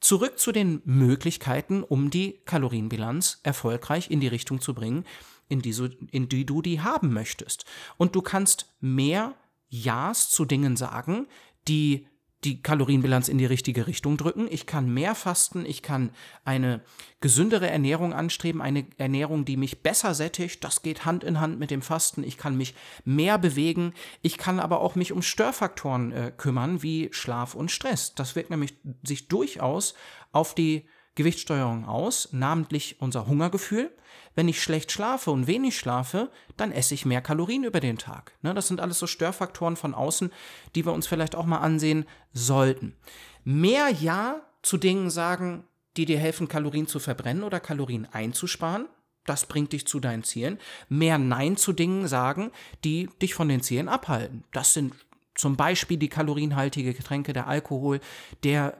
Zurück 0.00 0.38
zu 0.38 0.52
den 0.52 0.82
Möglichkeiten, 0.84 1.82
um 1.82 2.10
die 2.10 2.40
Kalorienbilanz 2.44 3.40
erfolgreich 3.42 4.10
in 4.10 4.20
die 4.20 4.28
Richtung 4.28 4.60
zu 4.60 4.74
bringen, 4.74 5.04
in 5.48 5.62
die, 5.62 5.74
in 6.10 6.28
die 6.28 6.44
du 6.44 6.60
die 6.60 6.82
haben 6.82 7.12
möchtest. 7.12 7.64
Und 7.96 8.14
du 8.14 8.20
kannst 8.20 8.74
mehr 8.80 9.34
Ja's 9.68 10.28
zu 10.28 10.44
Dingen 10.44 10.76
sagen, 10.76 11.26
die 11.66 12.06
die 12.44 12.62
Kalorienbilanz 12.62 13.28
in 13.28 13.38
die 13.38 13.46
richtige 13.46 13.86
Richtung 13.86 14.16
drücken. 14.16 14.46
Ich 14.50 14.66
kann 14.66 14.92
mehr 14.92 15.14
fasten, 15.14 15.64
ich 15.64 15.82
kann 15.82 16.10
eine 16.44 16.82
gesündere 17.20 17.70
Ernährung 17.70 18.12
anstreben, 18.12 18.60
eine 18.60 18.86
Ernährung, 18.98 19.44
die 19.44 19.56
mich 19.56 19.82
besser 19.82 20.14
sättigt. 20.14 20.62
Das 20.62 20.82
geht 20.82 21.04
Hand 21.04 21.24
in 21.24 21.40
Hand 21.40 21.58
mit 21.58 21.70
dem 21.70 21.82
Fasten. 21.82 22.22
Ich 22.22 22.36
kann 22.36 22.56
mich 22.56 22.74
mehr 23.04 23.38
bewegen. 23.38 23.94
Ich 24.20 24.36
kann 24.36 24.60
aber 24.60 24.80
auch 24.80 24.94
mich 24.94 25.12
um 25.12 25.22
Störfaktoren 25.22 26.12
äh, 26.12 26.32
kümmern, 26.36 26.82
wie 26.82 27.08
Schlaf 27.12 27.54
und 27.54 27.70
Stress. 27.70 28.14
Das 28.14 28.36
wirkt 28.36 28.50
nämlich 28.50 28.74
sich 29.02 29.28
durchaus 29.28 29.94
auf 30.32 30.54
die 30.54 30.86
Gewichtssteuerung 31.14 31.86
aus, 31.86 32.28
namentlich 32.32 32.96
unser 33.00 33.26
Hungergefühl. 33.26 33.90
Wenn 34.34 34.48
ich 34.48 34.62
schlecht 34.62 34.90
schlafe 34.90 35.30
und 35.30 35.46
wenig 35.46 35.78
schlafe, 35.78 36.30
dann 36.56 36.72
esse 36.72 36.94
ich 36.94 37.06
mehr 37.06 37.20
Kalorien 37.20 37.64
über 37.64 37.80
den 37.80 37.98
Tag. 37.98 38.32
Ne, 38.42 38.52
das 38.52 38.68
sind 38.68 38.80
alles 38.80 38.98
so 38.98 39.06
Störfaktoren 39.06 39.76
von 39.76 39.94
außen, 39.94 40.32
die 40.74 40.84
wir 40.84 40.92
uns 40.92 41.06
vielleicht 41.06 41.36
auch 41.36 41.46
mal 41.46 41.58
ansehen 41.58 42.06
sollten. 42.32 42.96
Mehr 43.44 43.90
Ja 43.90 44.42
zu 44.62 44.76
Dingen 44.76 45.10
sagen, 45.10 45.64
die 45.96 46.06
dir 46.06 46.18
helfen, 46.18 46.48
Kalorien 46.48 46.88
zu 46.88 46.98
verbrennen 46.98 47.44
oder 47.44 47.60
Kalorien 47.60 48.08
einzusparen. 48.10 48.88
Das 49.24 49.46
bringt 49.46 49.72
dich 49.72 49.86
zu 49.86 50.00
deinen 50.00 50.24
Zielen. 50.24 50.58
Mehr 50.88 51.18
Nein 51.18 51.56
zu 51.56 51.72
Dingen 51.72 52.08
sagen, 52.08 52.50
die 52.82 53.08
dich 53.22 53.34
von 53.34 53.48
den 53.48 53.62
Zielen 53.62 53.88
abhalten. 53.88 54.44
Das 54.52 54.74
sind 54.74 54.94
zum 55.34 55.56
Beispiel 55.56 55.96
die 55.96 56.08
kalorienhaltige 56.08 56.94
Getränke, 56.94 57.32
der 57.32 57.48
Alkohol, 57.48 58.00
der 58.44 58.76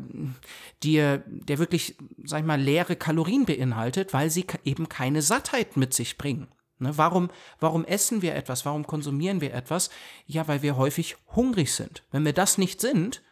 dir, 0.82 1.22
der 1.26 1.58
wirklich, 1.58 1.96
sag 2.24 2.40
ich 2.40 2.46
mal, 2.46 2.60
leere 2.60 2.96
Kalorien 2.96 3.44
beinhaltet, 3.44 4.12
weil 4.12 4.30
sie 4.30 4.46
eben 4.64 4.88
keine 4.88 5.22
Sattheit 5.22 5.76
mit 5.76 5.94
sich 5.94 6.16
bringen. 6.16 6.48
Ne, 6.78 6.96
warum, 6.96 7.30
warum 7.60 7.84
essen 7.84 8.20
wir 8.22 8.34
etwas? 8.34 8.64
Warum 8.66 8.86
konsumieren 8.86 9.40
wir 9.40 9.54
etwas? 9.54 9.90
Ja, 10.26 10.48
weil 10.48 10.62
wir 10.62 10.76
häufig 10.76 11.16
hungrig 11.34 11.72
sind. 11.72 12.02
Wenn 12.10 12.24
wir 12.24 12.32
das 12.32 12.58
nicht 12.58 12.80
sind, 12.80 13.22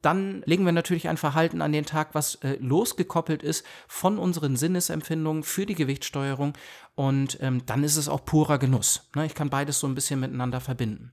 dann 0.00 0.42
legen 0.46 0.64
wir 0.64 0.72
natürlich 0.72 1.08
ein 1.08 1.16
Verhalten 1.16 1.60
an 1.60 1.72
den 1.72 1.84
Tag, 1.84 2.14
was 2.14 2.36
äh, 2.36 2.56
losgekoppelt 2.60 3.42
ist 3.42 3.66
von 3.88 4.18
unseren 4.18 4.56
Sinnesempfindungen 4.56 5.42
für 5.42 5.66
die 5.66 5.74
Gewichtssteuerung 5.74 6.52
und 6.94 7.38
ähm, 7.40 7.66
dann 7.66 7.82
ist 7.82 7.96
es 7.96 8.08
auch 8.08 8.24
purer 8.24 8.58
Genuss. 8.58 9.08
Ne, 9.16 9.26
ich 9.26 9.34
kann 9.34 9.50
beides 9.50 9.80
so 9.80 9.88
ein 9.88 9.96
bisschen 9.96 10.20
miteinander 10.20 10.60
verbinden. 10.60 11.12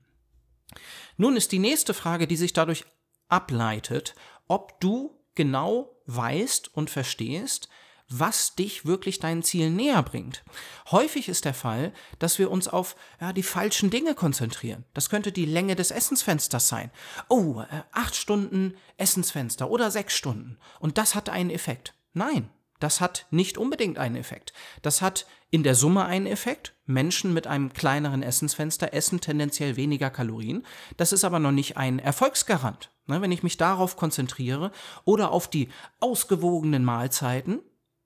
Nun 1.16 1.36
ist 1.36 1.52
die 1.52 1.58
nächste 1.58 1.94
Frage, 1.94 2.26
die 2.26 2.36
sich 2.36 2.52
dadurch 2.52 2.84
ableitet, 3.28 4.14
ob 4.48 4.80
du 4.80 5.18
genau 5.34 5.96
weißt 6.06 6.74
und 6.74 6.90
verstehst, 6.90 7.68
was 8.08 8.54
dich 8.54 8.84
wirklich 8.84 9.18
deinen 9.18 9.42
Zielen 9.42 9.74
näher 9.74 10.02
bringt. 10.02 10.44
Häufig 10.90 11.28
ist 11.28 11.44
der 11.44 11.54
Fall, 11.54 11.92
dass 12.18 12.38
wir 12.38 12.50
uns 12.50 12.68
auf 12.68 12.94
ja, 13.20 13.32
die 13.32 13.42
falschen 13.42 13.90
Dinge 13.90 14.14
konzentrieren. 14.14 14.84
Das 14.94 15.10
könnte 15.10 15.32
die 15.32 15.44
Länge 15.44 15.74
des 15.74 15.90
Essensfensters 15.90 16.68
sein. 16.68 16.92
Oh, 17.28 17.62
äh, 17.62 17.82
acht 17.90 18.14
Stunden 18.14 18.76
Essensfenster 18.96 19.70
oder 19.70 19.90
sechs 19.90 20.14
Stunden. 20.16 20.58
Und 20.78 20.98
das 20.98 21.14
hat 21.14 21.28
einen 21.28 21.50
Effekt. 21.50 21.94
Nein, 22.12 22.48
Das 22.80 23.00
hat 23.00 23.26
nicht 23.30 23.58
unbedingt 23.58 23.98
einen 23.98 24.16
Effekt. 24.16 24.52
Das 24.82 25.02
hat 25.02 25.26
in 25.50 25.62
der 25.62 25.74
Summe 25.74 26.04
einen 26.04 26.26
Effekt. 26.26 26.74
Menschen 26.86 27.32
mit 27.32 27.46
einem 27.46 27.72
kleineren 27.72 28.22
Essensfenster 28.22 28.92
essen 28.92 29.20
tendenziell 29.20 29.76
weniger 29.76 30.10
Kalorien. 30.10 30.66
Das 30.96 31.12
ist 31.12 31.24
aber 31.24 31.38
noch 31.38 31.52
nicht 31.52 31.76
ein 31.76 31.98
Erfolgsgarant. 31.98 32.90
Ne, 33.06 33.22
wenn 33.22 33.32
ich 33.32 33.44
mich 33.44 33.56
darauf 33.56 33.96
konzentriere 33.96 34.72
oder 35.04 35.30
auf 35.30 35.48
die 35.48 35.68
ausgewogenen 36.00 36.84
Mahlzeiten, 36.84 37.60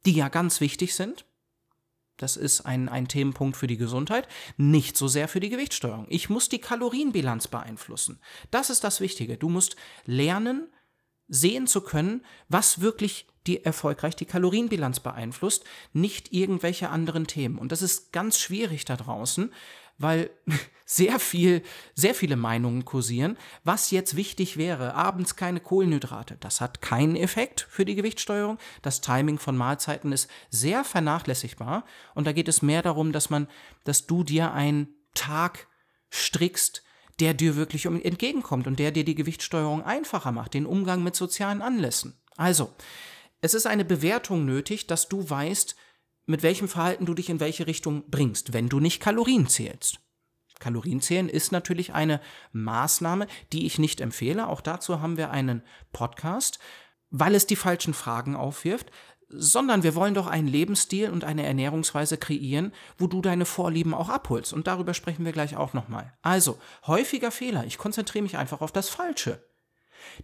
die 0.04 0.12
ja 0.12 0.28
ganz 0.28 0.60
wichtig 0.60 0.94
sind, 0.94 1.24
das 2.18 2.36
ist 2.36 2.60
ein, 2.66 2.90
ein 2.90 3.08
Themenpunkt 3.08 3.56
für 3.56 3.66
die 3.66 3.78
Gesundheit, 3.78 4.28
nicht 4.58 4.98
so 4.98 5.08
sehr 5.08 5.26
für 5.26 5.40
die 5.40 5.48
Gewichtssteuerung. 5.48 6.06
Ich 6.10 6.28
muss 6.28 6.50
die 6.50 6.58
Kalorienbilanz 6.58 7.48
beeinflussen. 7.48 8.20
Das 8.50 8.68
ist 8.68 8.84
das 8.84 9.00
Wichtige. 9.00 9.38
Du 9.38 9.48
musst 9.48 9.76
lernen, 10.04 10.68
sehen 11.28 11.66
zu 11.66 11.80
können, 11.80 12.22
was 12.48 12.82
wirklich 12.82 13.26
die 13.46 13.64
erfolgreich 13.64 14.16
die 14.16 14.26
Kalorienbilanz 14.26 15.00
beeinflusst, 15.00 15.64
nicht 15.92 16.32
irgendwelche 16.32 16.90
anderen 16.90 17.26
Themen. 17.26 17.58
Und 17.58 17.72
das 17.72 17.82
ist 17.82 18.12
ganz 18.12 18.38
schwierig 18.38 18.84
da 18.84 18.96
draußen, 18.96 19.52
weil 19.98 20.30
sehr 20.84 21.20
viel, 21.20 21.62
sehr 21.94 22.14
viele 22.14 22.36
Meinungen 22.36 22.84
kursieren, 22.84 23.38
was 23.62 23.90
jetzt 23.90 24.16
wichtig 24.16 24.56
wäre. 24.56 24.94
Abends 24.94 25.36
keine 25.36 25.60
Kohlenhydrate. 25.60 26.36
Das 26.40 26.60
hat 26.60 26.82
keinen 26.82 27.16
Effekt 27.16 27.66
für 27.70 27.84
die 27.84 27.94
Gewichtssteuerung. 27.94 28.58
Das 28.82 29.00
Timing 29.00 29.38
von 29.38 29.56
Mahlzeiten 29.56 30.10
ist 30.10 30.28
sehr 30.50 30.84
vernachlässigbar. 30.84 31.84
Und 32.14 32.26
da 32.26 32.32
geht 32.32 32.48
es 32.48 32.62
mehr 32.62 32.82
darum, 32.82 33.12
dass 33.12 33.30
man, 33.30 33.46
dass 33.84 34.06
du 34.06 34.24
dir 34.24 34.52
einen 34.52 34.88
Tag 35.14 35.68
strickst, 36.12 36.82
der 37.20 37.34
dir 37.34 37.54
wirklich 37.54 37.86
entgegenkommt 37.86 38.66
und 38.66 38.78
der 38.78 38.90
dir 38.90 39.04
die 39.04 39.14
Gewichtssteuerung 39.14 39.84
einfacher 39.84 40.32
macht, 40.32 40.54
den 40.54 40.66
Umgang 40.66 41.04
mit 41.04 41.14
sozialen 41.14 41.62
Anlässen. 41.62 42.18
Also, 42.36 42.72
es 43.40 43.54
ist 43.54 43.66
eine 43.66 43.84
Bewertung 43.84 44.44
nötig, 44.44 44.86
dass 44.86 45.08
du 45.08 45.28
weißt, 45.28 45.76
mit 46.26 46.42
welchem 46.42 46.68
Verhalten 46.68 47.06
du 47.06 47.14
dich 47.14 47.28
in 47.28 47.40
welche 47.40 47.66
Richtung 47.66 48.04
bringst, 48.08 48.52
wenn 48.52 48.68
du 48.68 48.80
nicht 48.80 49.00
Kalorien 49.00 49.48
zählst. 49.48 50.00
Kalorien 50.58 51.00
zählen 51.00 51.28
ist 51.28 51.52
natürlich 51.52 51.94
eine 51.94 52.20
Maßnahme, 52.52 53.26
die 53.52 53.66
ich 53.66 53.78
nicht 53.78 54.00
empfehle. 54.00 54.48
Auch 54.48 54.60
dazu 54.60 55.00
haben 55.00 55.16
wir 55.16 55.30
einen 55.30 55.62
Podcast, 55.92 56.58
weil 57.08 57.34
es 57.34 57.46
die 57.46 57.56
falschen 57.56 57.94
Fragen 57.94 58.36
aufwirft, 58.36 58.90
sondern 59.28 59.82
wir 59.82 59.94
wollen 59.94 60.14
doch 60.14 60.26
einen 60.26 60.48
Lebensstil 60.48 61.10
und 61.10 61.24
eine 61.24 61.46
Ernährungsweise 61.46 62.18
kreieren, 62.18 62.72
wo 62.98 63.06
du 63.06 63.22
deine 63.22 63.46
Vorlieben 63.46 63.94
auch 63.94 64.08
abholst. 64.08 64.52
Und 64.52 64.66
darüber 64.66 64.92
sprechen 64.92 65.24
wir 65.24 65.32
gleich 65.32 65.56
auch 65.56 65.72
nochmal. 65.72 66.12
Also, 66.20 66.58
häufiger 66.86 67.30
Fehler. 67.30 67.64
Ich 67.64 67.78
konzentriere 67.78 68.22
mich 68.22 68.36
einfach 68.36 68.60
auf 68.60 68.72
das 68.72 68.88
Falsche. 68.88 69.42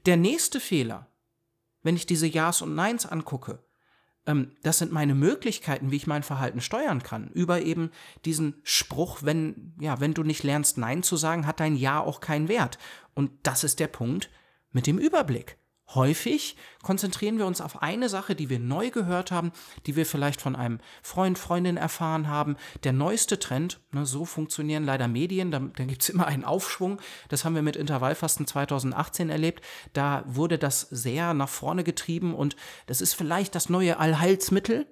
Der 0.06 0.16
nächste 0.16 0.60
Fehler, 0.60 1.08
wenn 1.86 1.96
ich 1.96 2.04
diese 2.04 2.26
Ja's 2.26 2.62
und 2.62 2.74
Neins 2.74 3.06
angucke, 3.06 3.60
ähm, 4.26 4.50
das 4.62 4.78
sind 4.78 4.92
meine 4.92 5.14
Möglichkeiten, 5.14 5.90
wie 5.90 5.96
ich 5.96 6.06
mein 6.06 6.24
Verhalten 6.24 6.60
steuern 6.60 7.02
kann. 7.02 7.28
Über 7.28 7.62
eben 7.62 7.90
diesen 8.24 8.60
Spruch, 8.64 9.20
wenn, 9.22 9.72
ja, 9.80 10.00
wenn 10.00 10.12
du 10.12 10.24
nicht 10.24 10.42
lernst, 10.42 10.78
Nein 10.78 11.02
zu 11.02 11.16
sagen, 11.16 11.46
hat 11.46 11.60
dein 11.60 11.76
Ja 11.76 12.00
auch 12.00 12.20
keinen 12.20 12.48
Wert. 12.48 12.78
Und 13.14 13.30
das 13.44 13.64
ist 13.64 13.80
der 13.80 13.86
Punkt 13.86 14.28
mit 14.72 14.86
dem 14.86 14.98
Überblick. 14.98 15.56
Häufig 15.94 16.56
konzentrieren 16.82 17.38
wir 17.38 17.46
uns 17.46 17.60
auf 17.60 17.80
eine 17.80 18.08
Sache, 18.08 18.34
die 18.34 18.50
wir 18.50 18.58
neu 18.58 18.90
gehört 18.90 19.30
haben, 19.30 19.52
die 19.86 19.94
wir 19.94 20.04
vielleicht 20.04 20.40
von 20.40 20.56
einem 20.56 20.80
Freund, 21.00 21.38
Freundin 21.38 21.76
erfahren 21.76 22.28
haben. 22.28 22.56
Der 22.82 22.92
neueste 22.92 23.38
Trend, 23.38 23.78
ne, 23.92 24.04
so 24.04 24.24
funktionieren 24.24 24.84
leider 24.84 25.06
Medien, 25.06 25.52
da, 25.52 25.60
da 25.60 25.84
gibt 25.84 26.02
es 26.02 26.08
immer 26.08 26.26
einen 26.26 26.44
Aufschwung. 26.44 27.00
Das 27.28 27.44
haben 27.44 27.54
wir 27.54 27.62
mit 27.62 27.76
Intervallfasten 27.76 28.48
2018 28.48 29.30
erlebt. 29.30 29.64
Da 29.92 30.24
wurde 30.26 30.58
das 30.58 30.80
sehr 30.80 31.34
nach 31.34 31.48
vorne 31.48 31.84
getrieben 31.84 32.34
und 32.34 32.56
das 32.86 33.00
ist 33.00 33.14
vielleicht 33.14 33.54
das 33.54 33.68
neue 33.68 33.98
Allheilsmittel. 34.00 34.86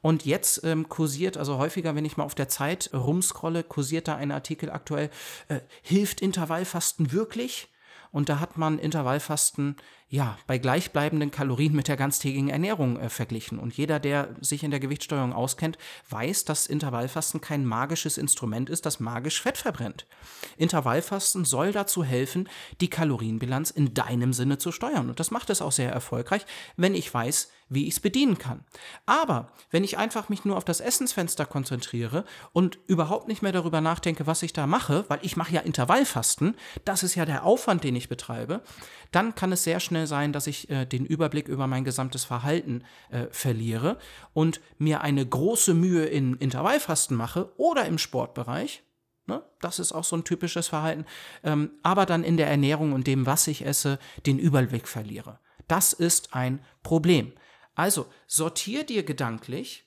Und 0.00 0.24
jetzt 0.24 0.64
ähm, 0.64 0.88
kursiert, 0.88 1.36
also 1.36 1.58
häufiger, 1.58 1.94
wenn 1.94 2.06
ich 2.06 2.16
mal 2.16 2.24
auf 2.24 2.34
der 2.34 2.48
Zeit 2.48 2.88
rumscrolle, 2.94 3.64
kursiert 3.64 4.08
da 4.08 4.16
ein 4.16 4.32
Artikel 4.32 4.70
aktuell, 4.70 5.10
äh, 5.48 5.60
hilft 5.82 6.22
Intervallfasten 6.22 7.12
wirklich? 7.12 7.68
Und 8.10 8.28
da 8.28 8.40
hat 8.40 8.56
man 8.56 8.78
Intervallfasten 8.78 9.76
ja 10.08 10.38
bei 10.46 10.58
gleichbleibenden 10.58 11.30
Kalorien 11.30 11.74
mit 11.74 11.88
der 11.88 11.96
ganztägigen 11.96 12.48
Ernährung 12.48 12.98
äh, 12.98 13.10
verglichen. 13.10 13.58
Und 13.58 13.76
jeder, 13.76 14.00
der 14.00 14.34
sich 14.40 14.62
in 14.64 14.70
der 14.70 14.80
Gewichtssteuerung 14.80 15.32
auskennt, 15.32 15.76
weiß, 16.08 16.44
dass 16.44 16.66
Intervallfasten 16.66 17.40
kein 17.40 17.64
magisches 17.64 18.16
Instrument 18.18 18.70
ist, 18.70 18.86
das 18.86 19.00
magisch 19.00 19.42
Fett 19.42 19.58
verbrennt. 19.58 20.06
Intervallfasten 20.56 21.44
soll 21.44 21.72
dazu 21.72 22.04
helfen, 22.04 22.48
die 22.80 22.88
Kalorienbilanz 22.88 23.70
in 23.70 23.94
deinem 23.94 24.32
Sinne 24.32 24.58
zu 24.58 24.72
steuern. 24.72 25.08
Und 25.10 25.20
das 25.20 25.30
macht 25.30 25.50
es 25.50 25.60
auch 25.60 25.72
sehr 25.72 25.92
erfolgreich, 25.92 26.46
wenn 26.76 26.94
ich 26.94 27.12
weiß, 27.12 27.50
wie 27.68 27.86
ich 27.86 27.94
es 27.94 28.00
bedienen 28.00 28.38
kann. 28.38 28.64
Aber 29.06 29.52
wenn 29.70 29.84
ich 29.84 29.98
einfach 29.98 30.28
mich 30.28 30.44
nur 30.44 30.56
auf 30.56 30.64
das 30.64 30.80
Essensfenster 30.80 31.46
konzentriere 31.46 32.24
und 32.52 32.78
überhaupt 32.86 33.28
nicht 33.28 33.42
mehr 33.42 33.52
darüber 33.52 33.80
nachdenke, 33.80 34.26
was 34.26 34.42
ich 34.42 34.52
da 34.52 34.66
mache, 34.66 35.04
weil 35.08 35.18
ich 35.22 35.36
mache 35.36 35.52
ja 35.52 35.60
Intervallfasten, 35.60 36.56
das 36.84 37.02
ist 37.02 37.14
ja 37.14 37.24
der 37.24 37.44
Aufwand, 37.44 37.84
den 37.84 37.96
ich 37.96 38.08
betreibe, 38.08 38.62
dann 39.10 39.34
kann 39.34 39.52
es 39.52 39.64
sehr 39.64 39.80
schnell 39.80 40.06
sein, 40.06 40.32
dass 40.32 40.46
ich 40.46 40.70
äh, 40.70 40.86
den 40.86 41.06
Überblick 41.06 41.48
über 41.48 41.66
mein 41.66 41.84
gesamtes 41.84 42.24
Verhalten 42.24 42.84
äh, 43.10 43.26
verliere 43.30 43.98
und 44.34 44.60
mir 44.78 45.00
eine 45.00 45.24
große 45.26 45.74
Mühe 45.74 46.04
in 46.06 46.34
Intervallfasten 46.34 47.16
mache 47.16 47.52
oder 47.56 47.86
im 47.86 47.98
Sportbereich. 47.98 48.82
Ne? 49.26 49.42
Das 49.60 49.78
ist 49.78 49.92
auch 49.92 50.04
so 50.04 50.16
ein 50.16 50.24
typisches 50.24 50.68
Verhalten. 50.68 51.04
Ähm, 51.44 51.70
aber 51.82 52.06
dann 52.06 52.24
in 52.24 52.36
der 52.36 52.48
Ernährung 52.48 52.92
und 52.92 53.06
dem, 53.06 53.26
was 53.26 53.46
ich 53.46 53.64
esse, 53.64 53.98
den 54.26 54.38
Überblick 54.38 54.88
verliere. 54.88 55.38
Das 55.68 55.92
ist 55.92 56.34
ein 56.34 56.60
Problem. 56.82 57.32
Also 57.78 58.06
sortier 58.26 58.82
dir 58.82 59.04
gedanklich 59.04 59.84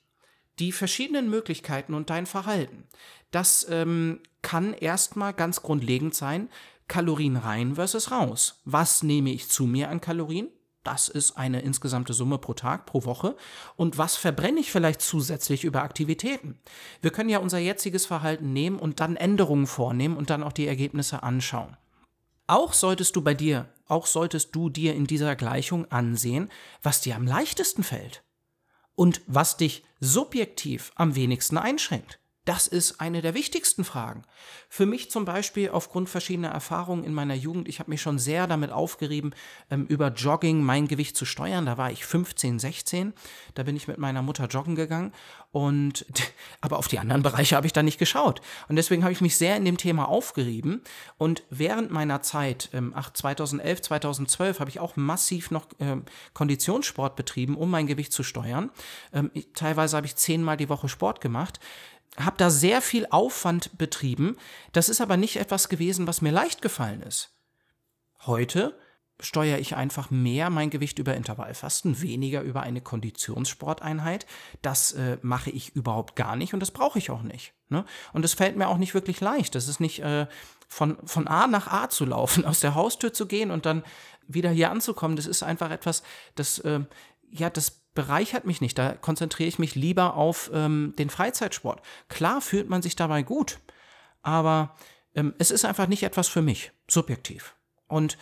die 0.58 0.72
verschiedenen 0.72 1.28
Möglichkeiten 1.28 1.92
und 1.92 2.08
dein 2.08 2.24
Verhalten. 2.24 2.84
Das 3.32 3.66
ähm, 3.68 4.20
kann 4.40 4.72
erstmal 4.72 5.34
ganz 5.34 5.60
grundlegend 5.60 6.14
sein, 6.14 6.48
Kalorien 6.88 7.36
rein 7.36 7.74
versus 7.74 8.10
raus. 8.10 8.62
Was 8.64 9.02
nehme 9.02 9.30
ich 9.30 9.50
zu 9.50 9.66
mir 9.66 9.90
an 9.90 10.00
Kalorien? 10.00 10.48
Das 10.84 11.08
ist 11.08 11.36
eine 11.36 11.60
insgesamte 11.60 12.14
Summe 12.14 12.38
pro 12.38 12.54
Tag, 12.54 12.86
pro 12.86 13.04
Woche. 13.04 13.36
Und 13.76 13.98
was 13.98 14.16
verbrenne 14.16 14.60
ich 14.60 14.72
vielleicht 14.72 15.02
zusätzlich 15.02 15.62
über 15.62 15.82
Aktivitäten? 15.82 16.58
Wir 17.02 17.10
können 17.10 17.28
ja 17.28 17.40
unser 17.40 17.58
jetziges 17.58 18.06
Verhalten 18.06 18.54
nehmen 18.54 18.78
und 18.78 19.00
dann 19.00 19.16
Änderungen 19.16 19.66
vornehmen 19.66 20.16
und 20.16 20.30
dann 20.30 20.42
auch 20.42 20.52
die 20.52 20.66
Ergebnisse 20.66 21.22
anschauen. 21.22 21.76
Auch 22.46 22.72
solltest 22.72 23.16
du 23.16 23.22
bei 23.22 23.34
dir, 23.34 23.68
auch 23.86 24.06
solltest 24.06 24.54
du 24.54 24.70
dir 24.70 24.94
in 24.94 25.06
dieser 25.06 25.36
Gleichung 25.36 25.90
ansehen, 25.90 26.50
was 26.82 27.00
dir 27.00 27.16
am 27.16 27.26
leichtesten 27.26 27.82
fällt 27.82 28.22
und 28.94 29.20
was 29.26 29.56
dich 29.56 29.84
subjektiv 30.00 30.92
am 30.94 31.14
wenigsten 31.14 31.58
einschränkt. 31.58 32.18
Das 32.44 32.66
ist 32.66 33.00
eine 33.00 33.22
der 33.22 33.34
wichtigsten 33.34 33.84
Fragen. 33.84 34.22
Für 34.68 34.84
mich 34.84 35.12
zum 35.12 35.24
Beispiel 35.24 35.70
aufgrund 35.70 36.08
verschiedener 36.08 36.48
Erfahrungen 36.48 37.04
in 37.04 37.14
meiner 37.14 37.34
Jugend, 37.34 37.68
ich 37.68 37.78
habe 37.78 37.90
mich 37.90 38.02
schon 38.02 38.18
sehr 38.18 38.48
damit 38.48 38.72
aufgerieben, 38.72 39.32
ähm, 39.70 39.86
über 39.86 40.08
Jogging 40.08 40.60
mein 40.60 40.88
Gewicht 40.88 41.16
zu 41.16 41.24
steuern. 41.24 41.66
Da 41.66 41.78
war 41.78 41.92
ich 41.92 42.04
15, 42.04 42.58
16. 42.58 43.12
Da 43.54 43.62
bin 43.62 43.76
ich 43.76 43.86
mit 43.86 43.98
meiner 43.98 44.22
Mutter 44.22 44.46
joggen 44.46 44.74
gegangen. 44.74 45.12
Und, 45.52 46.04
aber 46.60 46.78
auf 46.78 46.88
die 46.88 46.98
anderen 46.98 47.22
Bereiche 47.22 47.54
habe 47.54 47.68
ich 47.68 47.72
da 47.72 47.84
nicht 47.84 47.98
geschaut. 47.98 48.40
Und 48.68 48.74
deswegen 48.74 49.04
habe 49.04 49.12
ich 49.12 49.20
mich 49.20 49.36
sehr 49.36 49.56
in 49.56 49.64
dem 49.64 49.76
Thema 49.76 50.08
aufgerieben. 50.08 50.82
Und 51.18 51.44
während 51.48 51.92
meiner 51.92 52.22
Zeit, 52.22 52.70
ähm, 52.72 52.92
2011, 53.12 53.82
2012, 53.82 54.58
habe 54.58 54.70
ich 54.70 54.80
auch 54.80 54.96
massiv 54.96 55.52
noch 55.52 55.66
ähm, 55.78 56.04
Konditionssport 56.34 57.14
betrieben, 57.14 57.56
um 57.56 57.70
mein 57.70 57.86
Gewicht 57.86 58.12
zu 58.12 58.24
steuern. 58.24 58.70
Teilweise 59.54 59.96
habe 59.96 60.06
ich 60.06 60.16
zehnmal 60.16 60.56
die 60.56 60.68
Woche 60.68 60.88
Sport 60.88 61.20
gemacht 61.20 61.60
habe 62.18 62.36
da 62.36 62.50
sehr 62.50 62.82
viel 62.82 63.06
Aufwand 63.10 63.76
betrieben. 63.78 64.36
Das 64.72 64.88
ist 64.88 65.00
aber 65.00 65.16
nicht 65.16 65.36
etwas 65.36 65.68
gewesen, 65.68 66.06
was 66.06 66.20
mir 66.20 66.32
leicht 66.32 66.62
gefallen 66.62 67.02
ist. 67.02 67.30
Heute 68.26 68.78
steuere 69.20 69.58
ich 69.58 69.76
einfach 69.76 70.10
mehr 70.10 70.50
mein 70.50 70.70
Gewicht 70.70 70.98
über 70.98 71.14
Intervallfasten, 71.14 72.00
weniger 72.02 72.42
über 72.42 72.62
eine 72.62 72.80
Konditionssporteinheit. 72.80 74.26
Das 74.62 74.92
äh, 74.92 75.18
mache 75.22 75.50
ich 75.50 75.74
überhaupt 75.74 76.16
gar 76.16 76.36
nicht 76.36 76.54
und 76.54 76.60
das 76.60 76.70
brauche 76.70 76.98
ich 76.98 77.10
auch 77.10 77.22
nicht. 77.22 77.54
Ne? 77.68 77.84
Und 78.12 78.24
es 78.24 78.34
fällt 78.34 78.56
mir 78.56 78.68
auch 78.68 78.78
nicht 78.78 78.94
wirklich 78.94 79.20
leicht. 79.20 79.54
Das 79.54 79.68
ist 79.68 79.80
nicht 79.80 80.00
äh, 80.00 80.26
von, 80.68 80.98
von 81.04 81.28
A 81.28 81.46
nach 81.46 81.68
A 81.68 81.88
zu 81.88 82.04
laufen, 82.04 82.44
aus 82.46 82.60
der 82.60 82.74
Haustür 82.74 83.12
zu 83.12 83.26
gehen 83.26 83.50
und 83.50 83.64
dann 83.64 83.84
wieder 84.26 84.50
hier 84.50 84.70
anzukommen. 84.70 85.16
Das 85.16 85.26
ist 85.26 85.42
einfach 85.42 85.70
etwas, 85.70 86.02
das, 86.34 86.58
äh, 86.60 86.80
ja, 87.30 87.48
das 87.48 87.81
bereichert 87.94 88.44
mich 88.44 88.60
nicht. 88.60 88.78
Da 88.78 88.94
konzentriere 88.94 89.48
ich 89.48 89.58
mich 89.58 89.74
lieber 89.74 90.14
auf 90.14 90.50
ähm, 90.52 90.94
den 90.98 91.10
Freizeitsport. 91.10 91.82
Klar 92.08 92.40
fühlt 92.40 92.68
man 92.68 92.82
sich 92.82 92.96
dabei 92.96 93.22
gut, 93.22 93.58
aber 94.22 94.74
ähm, 95.14 95.34
es 95.38 95.50
ist 95.50 95.64
einfach 95.64 95.86
nicht 95.86 96.02
etwas 96.02 96.28
für 96.28 96.42
mich, 96.42 96.72
subjektiv. 96.88 97.54
Und 97.86 98.16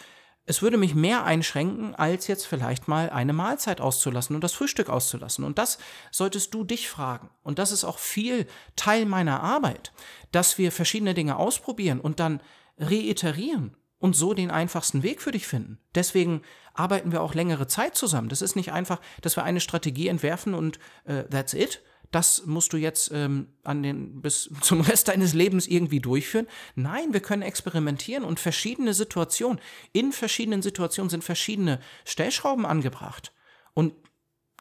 es 0.47 0.63
würde 0.63 0.79
mich 0.79 0.97
mehr 0.97 1.25
einschränken, 1.25 1.95
als 1.95 2.27
jetzt 2.27 2.47
vielleicht 2.47 2.89
mal 2.89 3.11
eine 3.11 3.33
Mahlzeit 3.33 3.81
auszulassen 3.81 4.35
und 4.35 4.43
das 4.43 4.53
Frühstück 4.53 4.89
auszulassen. 4.89 5.45
Und 5.45 5.59
das 5.59 5.79
solltest 6.11 6.53
du 6.55 6.65
dich 6.65 6.89
fragen. 6.89 7.31
Und 7.43 7.61
das 7.61 7.71
ist 7.71 7.85
auch 7.85 7.99
viel 7.99 8.49
Teil 8.75 9.07
meiner 9.07 9.43
Arbeit, 9.43 9.93
dass 10.33 10.59
wir 10.59 10.73
verschiedene 10.73 11.15
Dinge 11.15 11.37
ausprobieren 11.37 12.01
und 12.01 12.19
dann 12.19 12.43
reiterieren 12.79 13.77
und 14.01 14.17
so 14.17 14.35
den 14.35 14.51
einfachsten 14.51 15.05
Weg 15.05 15.23
für 15.23 15.31
dich 15.31 15.47
finden. 15.47 15.79
Deswegen 15.95 16.43
arbeiten 16.75 17.13
wir 17.13 17.23
auch 17.23 17.35
längere 17.35 17.69
Zeit 17.69 17.95
zusammen. 17.95 18.29
Das 18.29 18.43
ist 18.43 18.57
nicht 18.57 18.73
einfach, 18.73 19.01
dass 19.21 19.37
wir 19.37 19.45
eine 19.45 19.61
Strategie 19.61 20.09
entwerfen 20.09 20.55
und 20.55 20.81
äh, 21.05 21.25
that's 21.25 21.55
it. 21.55 21.83
Das 22.11 22.45
musst 22.47 22.73
du 22.73 22.77
jetzt 22.77 23.13
ähm, 23.13 23.49
an 23.63 23.83
den, 23.83 24.21
bis 24.21 24.51
zum 24.63 24.81
Rest 24.81 25.09
deines 25.09 25.35
Lebens 25.35 25.69
irgendwie 25.69 26.01
durchführen. 26.01 26.49
Nein, 26.75 27.13
wir 27.13 27.21
können 27.21 27.43
experimentieren 27.43 28.25
und 28.25 28.41
verschiedene 28.41 28.95
Situationen, 28.95 29.61
in 29.93 30.13
verschiedenen 30.13 30.63
Situationen 30.63 31.11
sind 31.11 31.23
verschiedene 31.23 31.79
Stellschrauben 32.05 32.67
angebracht. 32.67 33.33
Und 33.75 33.95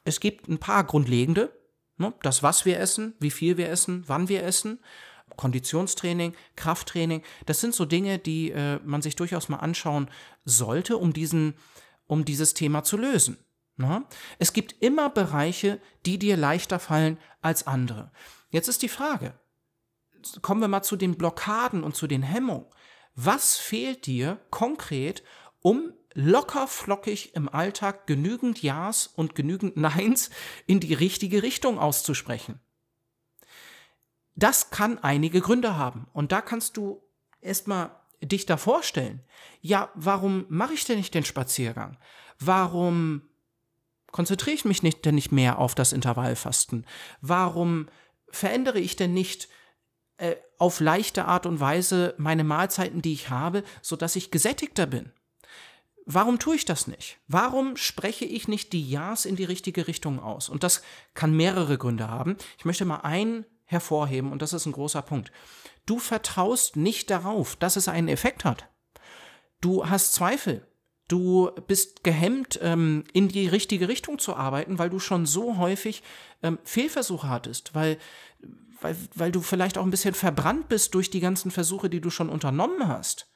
es 0.04 0.20
gibt 0.20 0.48
ein 0.50 0.60
paar 0.60 0.84
grundlegende, 0.84 1.52
ne, 1.98 2.14
das, 2.22 2.44
was 2.44 2.66
wir 2.66 2.80
essen, 2.80 3.16
wie 3.20 3.32
viel 3.32 3.58
wir 3.58 3.70
essen, 3.70 4.04
wann 4.08 4.30
wir 4.30 4.44
essen. 4.44 4.80
Konditionstraining, 5.40 6.36
Krafttraining, 6.58 7.24
das 7.46 7.62
sind 7.62 7.74
so 7.74 7.86
Dinge, 7.86 8.20
die 8.20 8.52
äh, 8.52 8.78
man 8.84 9.02
sich 9.02 9.16
durchaus 9.16 9.48
mal 9.48 9.60
anschauen 9.60 10.10
sollte, 10.44 10.98
um, 10.98 11.14
diesen, 11.14 11.54
um 12.08 12.26
dieses 12.26 12.54
Thema 12.54 12.84
zu 12.84 12.98
lösen. 12.98 13.38
Na? 13.78 14.00
Ne? 14.00 14.06
Es 14.38 14.52
gibt 14.52 14.84
immer 14.84 15.10
Bereiche, 15.10 15.80
die 16.06 16.20
dir 16.20 16.36
leichter 16.36 16.78
fallen 16.78 17.18
als 17.42 17.68
andere. 17.68 18.12
Jetzt 18.50 18.68
ist 18.68 18.82
die 18.82 18.90
Frage, 18.90 19.34
kommen 20.42 20.60
wir 20.60 20.68
mal 20.68 20.84
zu 20.84 20.98
den 20.98 21.16
Blockaden 21.16 21.86
und 21.86 21.96
zu 21.96 22.06
den 22.06 22.22
Hemmungen. 22.22 22.66
Was 23.16 23.56
fehlt 23.56 24.08
dir 24.08 24.42
konkret, 24.50 25.24
um 25.62 25.94
locker 26.14 26.68
flockig 26.68 27.34
im 27.34 27.48
Alltag 27.48 28.08
genügend 28.08 28.62
Ja's 28.62 29.08
und 29.08 29.36
genügend 29.36 29.78
Neins 29.78 30.32
in 30.68 30.82
die 30.82 30.94
richtige 30.94 31.44
Richtung 31.44 31.80
auszusprechen? 31.80 32.60
Das 34.40 34.70
kann 34.70 34.98
einige 35.00 35.42
Gründe 35.42 35.76
haben. 35.76 36.08
Und 36.14 36.32
da 36.32 36.42
kannst 36.42 36.78
du 36.78 37.04
erstmal 37.42 37.92
dich 38.22 38.46
da 38.46 38.56
vorstellen. 38.56 39.22
Ja, 39.62 39.90
warum 39.96 40.46
mache 40.48 40.74
ich 40.74 40.86
denn 40.86 40.98
nicht 40.98 41.14
den 41.14 41.26
Spaziergang? 41.26 41.98
Warum 42.40 43.22
konzentriere 44.12 44.56
ich 44.56 44.66
mich 44.66 44.82
nicht, 44.82 45.04
denn 45.04 45.16
nicht 45.16 45.32
mehr 45.32 45.60
auf 45.60 45.76
das 45.76 45.92
Intervallfasten? 45.92 46.86
Warum 47.20 47.88
verändere 48.30 48.80
ich 48.80 48.96
denn 48.96 49.14
nicht 49.14 49.50
äh, 50.18 50.36
auf 50.58 50.80
leichte 50.80 51.26
Art 51.26 51.46
und 51.46 51.60
Weise 51.60 52.16
meine 52.18 52.46
Mahlzeiten, 52.46 53.02
die 53.02 53.14
ich 53.14 53.30
habe, 53.30 53.64
sodass 53.82 54.16
ich 54.16 54.32
gesättigter 54.32 54.86
bin? 54.86 55.12
Warum 56.06 56.40
tue 56.40 56.56
ich 56.56 56.66
das 56.66 56.88
nicht? 56.88 57.20
Warum 57.28 57.76
spreche 57.76 58.26
ich 58.26 58.48
nicht 58.48 58.72
die 58.72 58.90
Ja's 58.90 59.26
in 59.26 59.36
die 59.36 59.44
richtige 59.44 59.88
Richtung 59.88 60.20
aus? 60.20 60.48
Und 60.48 60.64
das 60.64 60.82
kann 61.14 61.36
mehrere 61.36 61.78
Gründe 61.78 62.08
haben. 62.08 62.38
Ich 62.58 62.66
möchte 62.66 62.86
mal 62.86 63.02
einen 63.02 63.46
hervorheben 63.70 64.32
und 64.32 64.42
das 64.42 64.54
ist 64.54 64.66
ein 64.66 64.72
großer 64.72 65.04
Punkt. 65.04 65.32
Du 65.86 66.00
vertraust 66.00 66.76
nicht 66.76 67.10
darauf, 67.10 67.56
dass 67.56 67.76
es 67.76 67.88
einen 67.88 68.08
Effekt 68.08 68.44
hat. 68.44 68.68
Du 69.62 69.88
hast 69.88 70.14
Zweifel. 70.14 70.68
Du 71.08 71.52
bist 71.68 72.04
gehemmt, 72.04 72.60
ähm, 72.62 73.04
in 73.14 73.28
die 73.28 73.48
richtige 73.48 73.88
Richtung 73.88 74.20
zu 74.20 74.36
arbeiten, 74.36 74.80
weil 74.80 74.90
du 74.90 75.00
schon 75.00 75.26
so 75.26 75.58
häufig 75.58 76.04
ähm, 76.44 76.60
Fehlversuche 76.64 77.30
hattest, 77.30 77.74
weil, 77.76 77.98
weil, 78.82 78.96
weil 79.16 79.32
du 79.32 79.42
vielleicht 79.42 79.78
auch 79.78 79.84
ein 79.84 79.92
bisschen 79.92 80.14
verbrannt 80.14 80.68
bist 80.68 80.96
durch 80.96 81.10
die 81.10 81.20
ganzen 81.20 81.52
Versuche, 81.52 81.90
die 81.90 82.02
du 82.02 82.10
schon 82.10 82.30
unternommen 82.30 82.88
hast. 82.88 83.32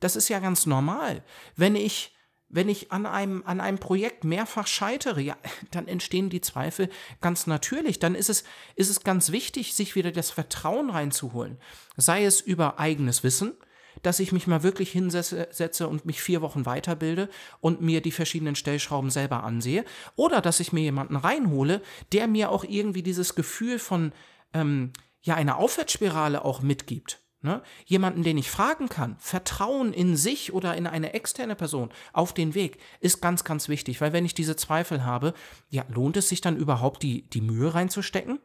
Das 0.00 0.16
ist 0.16 0.28
ja 0.28 0.38
ganz 0.38 0.66
normal. 0.66 1.24
Wenn 1.56 1.74
ich 1.76 2.15
wenn 2.48 2.68
ich 2.68 2.92
an 2.92 3.06
einem, 3.06 3.42
an 3.44 3.60
einem 3.60 3.78
Projekt 3.78 4.24
mehrfach 4.24 4.66
scheitere, 4.66 5.20
ja, 5.20 5.36
dann 5.70 5.88
entstehen 5.88 6.30
die 6.30 6.40
Zweifel 6.40 6.88
ganz 7.20 7.46
natürlich. 7.46 7.98
Dann 7.98 8.14
ist 8.14 8.30
es, 8.30 8.44
ist 8.74 8.90
es 8.90 9.00
ganz 9.02 9.32
wichtig, 9.32 9.74
sich 9.74 9.94
wieder 9.94 10.12
das 10.12 10.30
Vertrauen 10.30 10.90
reinzuholen. 10.90 11.58
Sei 11.96 12.24
es 12.24 12.40
über 12.40 12.78
eigenes 12.78 13.22
Wissen, 13.24 13.54
dass 14.02 14.20
ich 14.20 14.32
mich 14.32 14.46
mal 14.46 14.62
wirklich 14.62 14.90
hinsetze 14.92 15.88
und 15.88 16.04
mich 16.04 16.20
vier 16.20 16.42
Wochen 16.42 16.66
weiterbilde 16.66 17.28
und 17.60 17.80
mir 17.80 18.00
die 18.00 18.12
verschiedenen 18.12 18.54
Stellschrauben 18.54 19.10
selber 19.10 19.42
ansehe. 19.42 19.84
Oder 20.16 20.40
dass 20.40 20.60
ich 20.60 20.72
mir 20.72 20.82
jemanden 20.82 21.16
reinhole, 21.16 21.82
der 22.12 22.28
mir 22.28 22.50
auch 22.50 22.64
irgendwie 22.64 23.02
dieses 23.02 23.34
Gefühl 23.34 23.78
von, 23.78 24.12
ähm, 24.52 24.92
ja, 25.22 25.34
einer 25.34 25.56
Aufwärtsspirale 25.56 26.44
auch 26.44 26.60
mitgibt. 26.60 27.25
Ne? 27.46 27.62
Jemanden, 27.84 28.24
den 28.24 28.38
ich 28.38 28.50
fragen 28.50 28.88
kann, 28.88 29.14
Vertrauen 29.20 29.92
in 29.92 30.16
sich 30.16 30.52
oder 30.52 30.76
in 30.76 30.88
eine 30.88 31.14
externe 31.14 31.54
Person 31.54 31.90
auf 32.12 32.34
den 32.34 32.56
Weg 32.56 32.80
ist 32.98 33.22
ganz, 33.22 33.44
ganz 33.44 33.68
wichtig, 33.68 34.00
weil 34.00 34.12
wenn 34.12 34.24
ich 34.24 34.34
diese 34.34 34.56
Zweifel 34.56 35.04
habe, 35.04 35.32
ja, 35.70 35.84
lohnt 35.88 36.16
es 36.16 36.28
sich 36.28 36.40
dann 36.40 36.56
überhaupt 36.56 37.04
die, 37.04 37.22
die 37.30 37.40
Mühe 37.40 37.72
reinzustecken? 37.72 38.40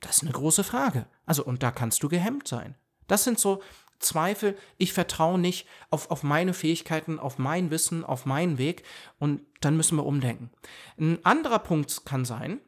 Das 0.00 0.16
ist 0.16 0.22
eine 0.24 0.32
große 0.32 0.64
Frage. 0.64 1.06
Also, 1.26 1.44
und 1.44 1.62
da 1.62 1.70
kannst 1.70 2.02
du 2.02 2.08
gehemmt 2.08 2.48
sein. 2.48 2.74
Das 3.06 3.22
sind 3.22 3.38
so 3.38 3.62
Zweifel, 4.00 4.58
ich 4.78 4.92
vertraue 4.92 5.38
nicht 5.38 5.68
auf, 5.90 6.10
auf 6.10 6.24
meine 6.24 6.54
Fähigkeiten, 6.54 7.20
auf 7.20 7.38
mein 7.38 7.70
Wissen, 7.70 8.04
auf 8.04 8.26
meinen 8.26 8.58
Weg 8.58 8.82
und 9.20 9.42
dann 9.60 9.76
müssen 9.76 9.94
wir 9.94 10.06
umdenken. 10.06 10.50
Ein 10.98 11.24
anderer 11.24 11.60
Punkt 11.60 12.04
kann 12.04 12.24
sein, 12.24 12.60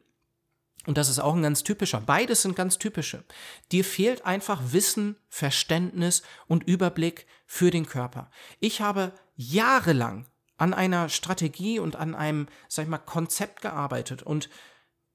und 0.87 0.97
das 0.97 1.09
ist 1.09 1.19
auch 1.19 1.35
ein 1.35 1.43
ganz 1.43 1.63
typischer. 1.63 2.01
Beides 2.01 2.41
sind 2.41 2.55
ganz 2.55 2.77
typische. 2.79 3.23
Dir 3.71 3.85
fehlt 3.85 4.25
einfach 4.25 4.59
Wissen, 4.71 5.15
Verständnis 5.29 6.23
und 6.47 6.63
Überblick 6.63 7.27
für 7.45 7.69
den 7.69 7.85
Körper. 7.85 8.31
Ich 8.59 8.81
habe 8.81 9.13
jahrelang 9.35 10.25
an 10.57 10.73
einer 10.73 11.09
Strategie 11.09 11.79
und 11.79 11.95
an 11.95 12.15
einem, 12.15 12.47
sag 12.67 12.83
ich 12.83 12.89
mal, 12.89 12.97
Konzept 12.97 13.61
gearbeitet 13.61 14.23
und 14.23 14.49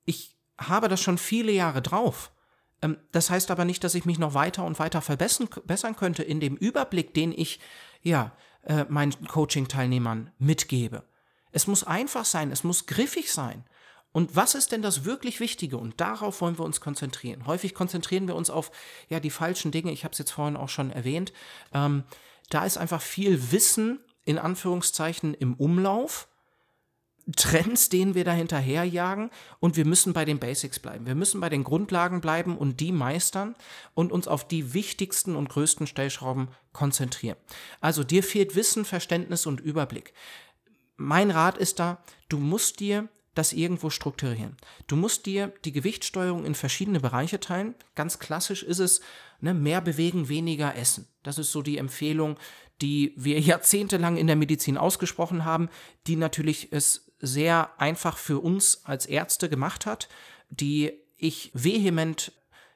ich 0.05 0.37
habe 0.59 0.89
das 0.89 1.01
schon 1.01 1.19
viele 1.19 1.53
Jahre 1.53 1.83
drauf. 1.83 2.33
Ähm, 2.83 2.99
das 3.13 3.31
heißt 3.31 3.51
aber 3.51 3.65
nicht, 3.65 3.85
dass 3.85 3.95
ich 3.95 4.05
mich 4.05 4.19
noch 4.19 4.35
weiter 4.35 4.65
und 4.65 4.79
weiter 4.79 5.03
verbessern 5.03 5.97
könnte 5.97 6.23
in 6.23 6.41
dem 6.41 6.57
Überblick, 6.57 7.15
den 7.15 7.33
ich, 7.33 7.61
ja, 8.03 8.33
äh, 8.63 8.85
meinen 8.89 9.27
Coaching-Teilnehmern 9.27 10.33
mitgebe. 10.39 11.05
Es 11.53 11.67
muss 11.67 11.85
einfach 11.85 12.25
sein, 12.25 12.51
es 12.51 12.65
muss 12.65 12.87
griffig 12.87 13.33
sein. 13.33 13.65
Und 14.17 14.35
was 14.35 14.55
ist 14.55 14.73
denn 14.73 14.81
das 14.81 15.05
wirklich 15.05 15.41
Wichtige? 15.41 15.77
Und 15.77 16.01
darauf 16.01 16.41
wollen 16.41 16.59
wir 16.59 16.65
uns 16.65 16.81
konzentrieren. 16.81 17.45
Häufig 17.47 17.75
konzentrieren 17.75 18.27
wir 18.27 18.35
uns 18.35 18.49
auf 18.49 18.71
ja 19.11 19.21
die 19.21 19.29
falschen 19.29 19.73
Dinge. 19.73 19.93
Ich 19.93 20.05
habe 20.05 20.13
es 20.13 20.19
jetzt 20.19 20.31
vorhin 20.31 20.57
auch 20.57 20.71
schon 20.71 20.91
erwähnt. 20.91 21.35
Ähm, 21.75 22.03
da 22.49 22.65
ist 22.65 22.79
einfach 22.79 23.03
viel 23.03 23.53
Wissen 23.53 24.01
in 24.25 24.39
Anführungszeichen 24.39 25.35
im 25.35 25.53
Umlauf. 25.53 26.29
Trends, 27.37 27.91
denen 27.91 28.15
wir 28.15 28.25
da 28.25 28.33
hinterherjagen 28.33 29.29
und 29.61 29.77
wir 29.77 29.85
müssen 29.85 30.15
bei 30.15 30.25
den 30.25 30.39
Basics 30.39 30.79
bleiben. 30.79 31.05
Wir 31.05 31.15
müssen 31.15 31.43
bei 31.43 31.51
den 31.51 31.63
Grundlagen 31.63 32.23
bleiben 32.23 32.57
und 32.57 32.81
die 32.81 32.93
meistern 32.93 33.55
und 33.93 34.13
uns 34.13 34.29
auf 34.29 34.49
die 34.49 34.73
wichtigsten 34.73 35.37
und 35.37 35.51
größten 35.51 35.87
Stellschrauben 35.87 36.49
konzentrieren. 36.73 37.37
Also 37.83 38.03
dir 38.03 38.23
fehlt 38.23 38.57
Wissen, 38.57 38.87
Verständnis 38.87 39.45
und 39.45 39.61
Überblick. 39.61 40.15
Mein 40.97 41.31
Rat 41.31 41.59
ist 41.59 41.81
da, 41.81 42.03
du 42.31 42.39
musst 42.39 42.81
dir 42.81 43.11
das 43.37 43.53
irgendwo 43.53 43.91
strukturieren. 43.91 44.57
Du 44.87 44.97
musst 44.97 45.27
dir 45.27 45.53
die 45.65 45.73
Gewichtssteuerung 45.73 46.45
in 46.45 46.55
verschiedene 46.55 47.01
Bereiche 47.01 47.39
teilen. 47.39 47.75
Ganz 47.95 48.19
klassisch 48.19 48.63
ist 48.63 48.79
es, 48.79 49.03
ne, 49.41 49.55
mehr 49.55 49.81
bewegen, 49.81 50.29
weniger 50.29 50.75
essen. 50.75 51.07
Das 51.23 51.39
ist 51.39 51.53
so 51.53 51.63
die 51.63 51.77
Empfehlung, 51.77 52.39
die 52.81 53.13
wir 53.17 53.39
jahrzehntelang 53.41 54.17
in 54.17 54.27
der 54.27 54.37
Medizin 54.37 54.79
ausgesprochen 54.79 55.45
haben, 55.45 55.69
die 56.07 56.17
natürlich 56.17 56.73
es 56.73 57.13
sehr 57.19 57.79
einfach 57.79 58.17
für 58.17 58.41
uns 58.41 58.85
als 58.85 59.07
Ärzte 59.07 59.49
gemacht 59.49 59.85
hat, 59.85 60.09
die 60.49 60.93
ich 61.17 61.51
vehement 61.55 62.33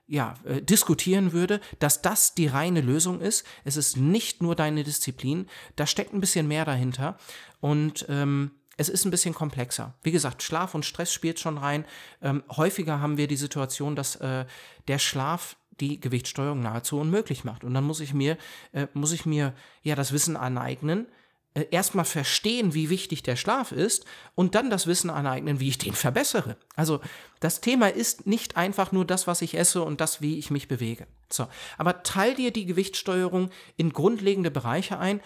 ja, 0.06 0.34
äh, 0.44 0.60
diskutieren 0.60 1.32
würde, 1.32 1.60
dass 1.78 2.02
das 2.02 2.34
die 2.34 2.48
reine 2.48 2.80
Lösung 2.80 3.20
ist. 3.20 3.46
Es 3.64 3.76
ist 3.76 3.96
nicht 3.96 4.42
nur 4.42 4.56
deine 4.56 4.84
Disziplin, 4.84 5.46
da 5.76 5.86
steckt 5.86 6.12
ein 6.12 6.20
bisschen 6.20 6.48
mehr 6.48 6.64
dahinter. 6.64 7.16
Und 7.60 8.04
ähm, 8.08 8.50
es 8.80 8.88
ist 8.88 9.04
ein 9.04 9.10
bisschen 9.10 9.34
komplexer. 9.34 9.92
Wie 10.02 10.10
gesagt, 10.10 10.42
Schlaf 10.42 10.74
und 10.74 10.86
Stress 10.86 11.12
spielt 11.12 11.38
schon 11.38 11.58
rein. 11.58 11.84
Ähm, 12.22 12.42
häufiger 12.50 13.00
haben 13.00 13.18
wir 13.18 13.26
die 13.26 13.36
Situation, 13.36 13.94
dass 13.94 14.16
äh, 14.16 14.46
der 14.88 14.98
Schlaf 14.98 15.56
die 15.80 16.00
Gewichtssteuerung 16.00 16.60
nahezu 16.60 16.98
unmöglich 16.98 17.44
macht. 17.44 17.62
Und 17.62 17.74
dann 17.74 17.84
muss 17.84 18.00
ich 18.00 18.14
mir, 18.14 18.38
äh, 18.72 18.86
muss 18.94 19.12
ich 19.12 19.26
mir 19.26 19.52
ja 19.82 19.94
das 19.96 20.12
Wissen 20.12 20.34
aneignen, 20.34 21.06
äh, 21.52 21.66
erstmal 21.70 22.06
verstehen, 22.06 22.72
wie 22.72 22.88
wichtig 22.88 23.22
der 23.22 23.36
Schlaf 23.36 23.70
ist 23.70 24.06
und 24.34 24.54
dann 24.54 24.70
das 24.70 24.86
Wissen 24.86 25.10
aneignen, 25.10 25.60
wie 25.60 25.68
ich 25.68 25.76
den 25.76 25.92
verbessere. 25.92 26.56
Also 26.74 27.00
das 27.40 27.60
Thema 27.60 27.88
ist 27.88 28.26
nicht 28.26 28.56
einfach 28.56 28.92
nur 28.92 29.04
das, 29.04 29.26
was 29.26 29.42
ich 29.42 29.58
esse 29.58 29.82
und 29.82 30.00
das, 30.00 30.22
wie 30.22 30.38
ich 30.38 30.50
mich 30.50 30.68
bewege. 30.68 31.06
So, 31.28 31.48
aber 31.76 32.02
teil 32.02 32.34
dir 32.34 32.50
die 32.50 32.64
Gewichtssteuerung 32.64 33.50
in 33.76 33.92
grundlegende 33.92 34.50
Bereiche 34.50 34.98
ein, 34.98 35.20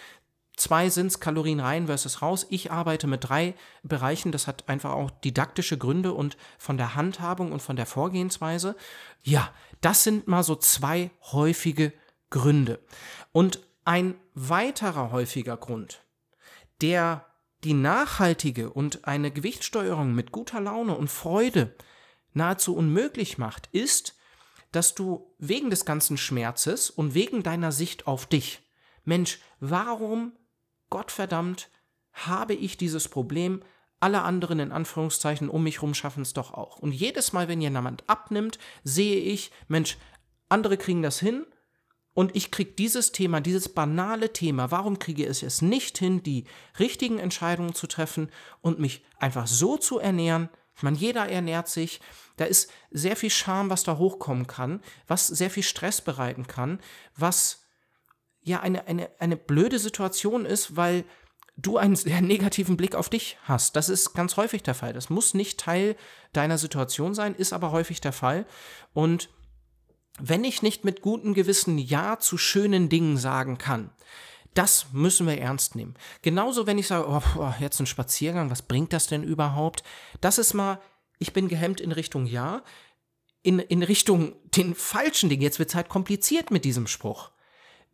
Zwei 0.56 0.88
sind 0.88 1.08
es 1.08 1.20
Kalorien 1.20 1.60
rein 1.60 1.86
versus 1.86 2.22
raus. 2.22 2.46
Ich 2.48 2.70
arbeite 2.70 3.06
mit 3.06 3.28
drei 3.28 3.54
Bereichen. 3.82 4.30
Das 4.30 4.46
hat 4.46 4.68
einfach 4.68 4.92
auch 4.92 5.10
didaktische 5.10 5.76
Gründe 5.76 6.12
und 6.12 6.36
von 6.58 6.76
der 6.76 6.94
Handhabung 6.94 7.50
und 7.50 7.60
von 7.60 7.76
der 7.76 7.86
Vorgehensweise. 7.86 8.76
Ja, 9.22 9.52
das 9.80 10.04
sind 10.04 10.28
mal 10.28 10.44
so 10.44 10.54
zwei 10.54 11.10
häufige 11.32 11.92
Gründe. 12.30 12.80
Und 13.32 13.60
ein 13.84 14.14
weiterer 14.34 15.10
häufiger 15.10 15.56
Grund, 15.56 16.02
der 16.80 17.26
die 17.64 17.74
nachhaltige 17.74 18.70
und 18.70 19.06
eine 19.06 19.30
Gewichtssteuerung 19.30 20.14
mit 20.14 20.32
guter 20.32 20.60
Laune 20.60 20.96
und 20.96 21.08
Freude 21.10 21.74
nahezu 22.32 22.76
unmöglich 22.76 23.38
macht, 23.38 23.68
ist, 23.72 24.16
dass 24.70 24.94
du 24.94 25.34
wegen 25.38 25.70
des 25.70 25.84
ganzen 25.84 26.16
Schmerzes 26.16 26.90
und 26.90 27.14
wegen 27.14 27.42
deiner 27.42 27.72
Sicht 27.72 28.06
auf 28.06 28.26
dich 28.26 28.64
Mensch, 29.04 29.38
warum, 29.60 30.32
Gottverdammt, 30.94 31.70
habe 32.12 32.54
ich 32.54 32.76
dieses 32.76 33.08
Problem, 33.08 33.64
alle 33.98 34.22
anderen 34.22 34.60
in 34.60 34.70
Anführungszeichen 34.70 35.48
um 35.48 35.64
mich 35.64 35.78
herum 35.78 35.92
schaffen 35.92 36.22
es 36.22 36.34
doch 36.34 36.54
auch. 36.54 36.78
Und 36.78 36.92
jedes 36.92 37.32
Mal, 37.32 37.48
wenn 37.48 37.60
jemand 37.60 38.08
abnimmt, 38.08 38.60
sehe 38.84 39.16
ich, 39.16 39.50
Mensch, 39.66 39.98
andere 40.48 40.76
kriegen 40.76 41.02
das 41.02 41.18
hin 41.18 41.46
und 42.12 42.36
ich 42.36 42.52
kriege 42.52 42.70
dieses 42.70 43.10
Thema, 43.10 43.40
dieses 43.40 43.68
banale 43.68 44.32
Thema, 44.32 44.70
warum 44.70 45.00
kriege 45.00 45.26
ich 45.26 45.42
es 45.42 45.62
nicht 45.62 45.98
hin, 45.98 46.22
die 46.22 46.44
richtigen 46.78 47.18
Entscheidungen 47.18 47.74
zu 47.74 47.88
treffen 47.88 48.30
und 48.60 48.78
mich 48.78 49.04
einfach 49.18 49.48
so 49.48 49.76
zu 49.76 49.98
ernähren? 49.98 50.48
Ich 50.76 51.00
jeder 51.00 51.28
ernährt 51.28 51.66
sich. 51.68 52.00
Da 52.36 52.44
ist 52.44 52.70
sehr 52.92 53.16
viel 53.16 53.30
Scham, 53.30 53.68
was 53.68 53.82
da 53.82 53.98
hochkommen 53.98 54.46
kann, 54.46 54.80
was 55.08 55.26
sehr 55.26 55.50
viel 55.50 55.64
Stress 55.64 56.00
bereiten 56.00 56.46
kann, 56.46 56.78
was 57.16 57.63
ja 58.44 58.60
eine, 58.60 58.86
eine, 58.86 59.10
eine 59.18 59.36
blöde 59.36 59.78
Situation 59.78 60.46
ist, 60.46 60.76
weil 60.76 61.04
du 61.56 61.76
einen 61.78 61.96
sehr 61.96 62.20
negativen 62.22 62.76
Blick 62.76 62.94
auf 62.94 63.08
dich 63.08 63.38
hast. 63.44 63.76
Das 63.76 63.88
ist 63.88 64.14
ganz 64.14 64.36
häufig 64.36 64.62
der 64.62 64.74
Fall. 64.74 64.92
Das 64.92 65.10
muss 65.10 65.34
nicht 65.34 65.58
Teil 65.58 65.96
deiner 66.32 66.58
Situation 66.58 67.14
sein, 67.14 67.34
ist 67.34 67.52
aber 67.52 67.72
häufig 67.72 68.00
der 68.00 68.12
Fall. 68.12 68.46
Und 68.92 69.30
wenn 70.18 70.44
ich 70.44 70.62
nicht 70.62 70.84
mit 70.84 71.00
gutem 71.00 71.34
Gewissen 71.34 71.78
Ja 71.78 72.18
zu 72.20 72.38
schönen 72.38 72.88
Dingen 72.88 73.16
sagen 73.16 73.58
kann, 73.58 73.90
das 74.52 74.92
müssen 74.92 75.26
wir 75.26 75.38
ernst 75.38 75.74
nehmen. 75.74 75.94
Genauso, 76.22 76.68
wenn 76.68 76.78
ich 76.78 76.86
sage, 76.86 77.08
oh, 77.08 77.52
jetzt 77.58 77.80
ein 77.80 77.86
Spaziergang, 77.86 78.50
was 78.50 78.62
bringt 78.62 78.92
das 78.92 79.08
denn 79.08 79.24
überhaupt? 79.24 79.82
Das 80.20 80.38
ist 80.38 80.54
mal, 80.54 80.80
ich 81.18 81.32
bin 81.32 81.48
gehemmt 81.48 81.80
in 81.80 81.90
Richtung 81.90 82.24
Ja, 82.24 82.62
in, 83.42 83.58
in 83.58 83.82
Richtung 83.82 84.36
den 84.56 84.76
falschen 84.76 85.28
Dingen. 85.28 85.42
Jetzt 85.42 85.58
wird 85.58 85.70
es 85.70 85.74
halt 85.74 85.88
kompliziert 85.88 86.52
mit 86.52 86.64
diesem 86.64 86.86
Spruch. 86.86 87.32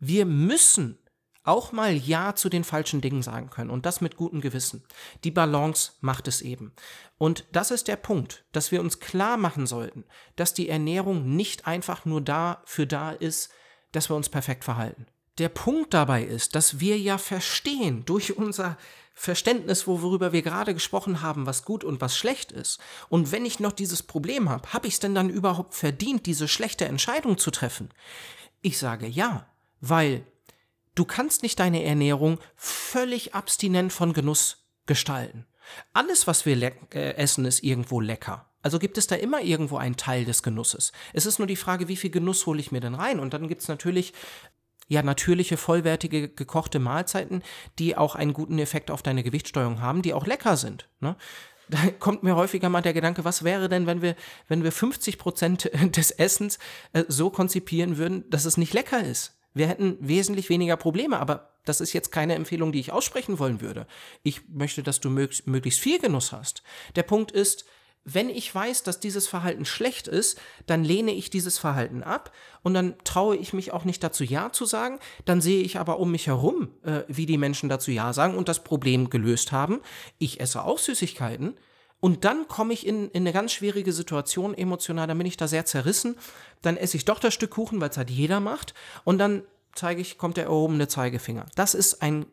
Wir 0.01 0.25
müssen 0.25 0.97
auch 1.43 1.71
mal 1.71 1.93
Ja 1.93 2.35
zu 2.35 2.49
den 2.49 2.63
falschen 2.63 3.01
Dingen 3.01 3.21
sagen 3.21 3.49
können 3.51 3.69
und 3.69 3.85
das 3.85 4.01
mit 4.01 4.15
gutem 4.15 4.41
Gewissen. 4.41 4.83
Die 5.23 5.31
Balance 5.31 5.93
macht 6.01 6.27
es 6.27 6.41
eben. 6.41 6.73
Und 7.17 7.45
das 7.51 7.71
ist 7.71 7.87
der 7.87 7.95
Punkt, 7.95 8.43
dass 8.51 8.71
wir 8.71 8.81
uns 8.81 8.99
klar 8.99 9.37
machen 9.37 9.67
sollten, 9.67 10.05
dass 10.35 10.53
die 10.55 10.69
Ernährung 10.69 11.35
nicht 11.35 11.67
einfach 11.67 12.03
nur 12.03 12.21
dafür 12.21 12.87
da 12.87 13.11
ist, 13.11 13.51
dass 13.91 14.09
wir 14.09 14.15
uns 14.15 14.29
perfekt 14.29 14.63
verhalten. 14.63 15.05
Der 15.37 15.49
Punkt 15.49 15.93
dabei 15.93 16.23
ist, 16.23 16.55
dass 16.55 16.79
wir 16.79 16.97
ja 16.97 17.17
verstehen 17.17 18.03
durch 18.05 18.37
unser 18.37 18.77
Verständnis, 19.13 19.85
worüber 19.85 20.31
wir 20.31 20.41
gerade 20.41 20.73
gesprochen 20.73 21.21
haben, 21.21 21.45
was 21.45 21.63
gut 21.63 21.83
und 21.83 22.01
was 22.01 22.17
schlecht 22.17 22.51
ist. 22.51 22.79
Und 23.07 23.31
wenn 23.31 23.45
ich 23.45 23.59
noch 23.59 23.71
dieses 23.71 24.01
Problem 24.01 24.49
habe, 24.49 24.73
habe 24.73 24.87
ich 24.87 24.95
es 24.95 24.99
denn 24.99 25.13
dann 25.13 25.29
überhaupt 25.29 25.75
verdient, 25.75 26.25
diese 26.25 26.47
schlechte 26.47 26.85
Entscheidung 26.85 27.37
zu 27.37 27.51
treffen? 27.51 27.89
Ich 28.61 28.77
sage 28.77 29.07
ja, 29.07 29.50
weil 29.81 30.25
Du 30.93 31.05
kannst 31.05 31.41
nicht 31.41 31.59
deine 31.59 31.83
Ernährung 31.83 32.39
völlig 32.55 33.33
abstinent 33.33 33.93
von 33.93 34.13
Genuss 34.13 34.67
gestalten. 34.85 35.45
Alles, 35.93 36.27
was 36.27 36.45
wir 36.45 36.61
äh, 36.93 37.15
essen, 37.15 37.45
ist 37.45 37.63
irgendwo 37.63 38.01
lecker. 38.01 38.49
Also 38.61 38.77
gibt 38.77 38.97
es 38.97 39.07
da 39.07 39.15
immer 39.15 39.41
irgendwo 39.41 39.77
einen 39.77 39.95
Teil 39.95 40.25
des 40.25 40.43
Genusses. 40.43 40.91
Es 41.13 41.25
ist 41.25 41.39
nur 41.39 41.47
die 41.47 41.55
Frage, 41.55 41.87
wie 41.87 41.95
viel 41.95 42.09
Genuss 42.09 42.45
hole 42.45 42.59
ich 42.59 42.71
mir 42.71 42.81
denn 42.81 42.93
rein? 42.93 43.19
Und 43.19 43.33
dann 43.33 43.47
gibt 43.47 43.61
es 43.61 43.69
natürlich 43.69 44.13
ja 44.89 45.01
natürliche, 45.01 45.55
vollwertige, 45.55 46.27
gekochte 46.27 46.79
Mahlzeiten, 46.79 47.41
die 47.79 47.95
auch 47.95 48.15
einen 48.15 48.33
guten 48.33 48.59
Effekt 48.59 48.91
auf 48.91 49.01
deine 49.01 49.23
Gewichtssteuerung 49.23 49.79
haben, 49.79 50.01
die 50.01 50.13
auch 50.13 50.27
lecker 50.27 50.57
sind. 50.57 50.89
Ne? 50.99 51.15
Da 51.69 51.77
kommt 51.99 52.23
mir 52.23 52.35
häufiger 52.35 52.67
mal 52.67 52.81
der 52.81 52.93
Gedanke, 52.93 53.23
was 53.23 53.45
wäre 53.45 53.69
denn, 53.69 53.87
wenn 53.87 54.01
wir, 54.01 54.17
wenn 54.49 54.65
wir 54.65 54.73
50 54.73 55.17
Prozent 55.17 55.71
des 55.95 56.11
Essens 56.11 56.59
äh, 56.91 57.05
so 57.07 57.29
konzipieren 57.29 57.95
würden, 57.95 58.29
dass 58.29 58.43
es 58.43 58.57
nicht 58.57 58.73
lecker 58.73 59.01
ist? 59.01 59.40
Wir 59.53 59.67
hätten 59.67 59.97
wesentlich 59.99 60.49
weniger 60.49 60.77
Probleme, 60.77 61.19
aber 61.19 61.51
das 61.65 61.81
ist 61.81 61.93
jetzt 61.93 62.11
keine 62.11 62.35
Empfehlung, 62.35 62.71
die 62.71 62.79
ich 62.79 62.91
aussprechen 62.91 63.39
wollen 63.39 63.61
würde. 63.61 63.85
Ich 64.23 64.47
möchte, 64.49 64.83
dass 64.83 64.99
du 64.99 65.09
möglichst 65.09 65.79
viel 65.79 65.99
Genuss 65.99 66.31
hast. 66.31 66.63
Der 66.95 67.03
Punkt 67.03 67.31
ist, 67.31 67.65
wenn 68.03 68.29
ich 68.29 68.53
weiß, 68.53 68.81
dass 68.81 68.99
dieses 68.99 69.27
Verhalten 69.27 69.63
schlecht 69.63 70.07
ist, 70.07 70.39
dann 70.65 70.83
lehne 70.83 71.13
ich 71.13 71.29
dieses 71.29 71.59
Verhalten 71.59 72.01
ab 72.01 72.31
und 72.63 72.73
dann 72.73 72.95
traue 73.03 73.37
ich 73.37 73.53
mich 73.53 73.73
auch 73.73 73.85
nicht 73.85 74.03
dazu 74.03 74.23
Ja 74.23 74.51
zu 74.51 74.65
sagen. 74.65 74.99
Dann 75.25 75.39
sehe 75.39 75.61
ich 75.61 75.77
aber 75.77 75.99
um 75.99 76.09
mich 76.09 76.25
herum, 76.25 76.69
äh, 76.83 77.03
wie 77.07 77.27
die 77.27 77.37
Menschen 77.37 77.69
dazu 77.69 77.91
Ja 77.91 78.11
sagen 78.13 78.35
und 78.35 78.49
das 78.49 78.63
Problem 78.63 79.11
gelöst 79.11 79.51
haben. 79.51 79.81
Ich 80.17 80.39
esse 80.39 80.63
auch 80.63 80.79
Süßigkeiten, 80.79 81.57
und 82.01 82.25
dann 82.25 82.47
komme 82.47 82.73
ich 82.73 82.85
in, 82.85 83.09
in 83.11 83.23
eine 83.23 83.31
ganz 83.31 83.53
schwierige 83.53 83.93
Situation 83.93 84.55
emotional, 84.55 85.07
dann 85.07 85.19
bin 85.19 85.27
ich 85.27 85.37
da 85.37 85.47
sehr 85.47 85.65
zerrissen. 85.65 86.17
Dann 86.63 86.75
esse 86.75 86.97
ich 86.97 87.05
doch 87.05 87.19
das 87.19 87.33
Stück 87.33 87.51
Kuchen, 87.51 87.79
weil 87.79 87.91
es 87.91 87.97
halt 87.97 88.09
jeder 88.09 88.39
macht. 88.39 88.73
Und 89.03 89.19
dann 89.19 89.43
zeige 89.73 90.01
ich, 90.01 90.17
kommt 90.17 90.35
der 90.35 90.45
erhobene 90.45 90.87
Zeigefinger. 90.87 91.45
Das 91.55 91.75
ist 91.75 92.01
ein 92.01 92.25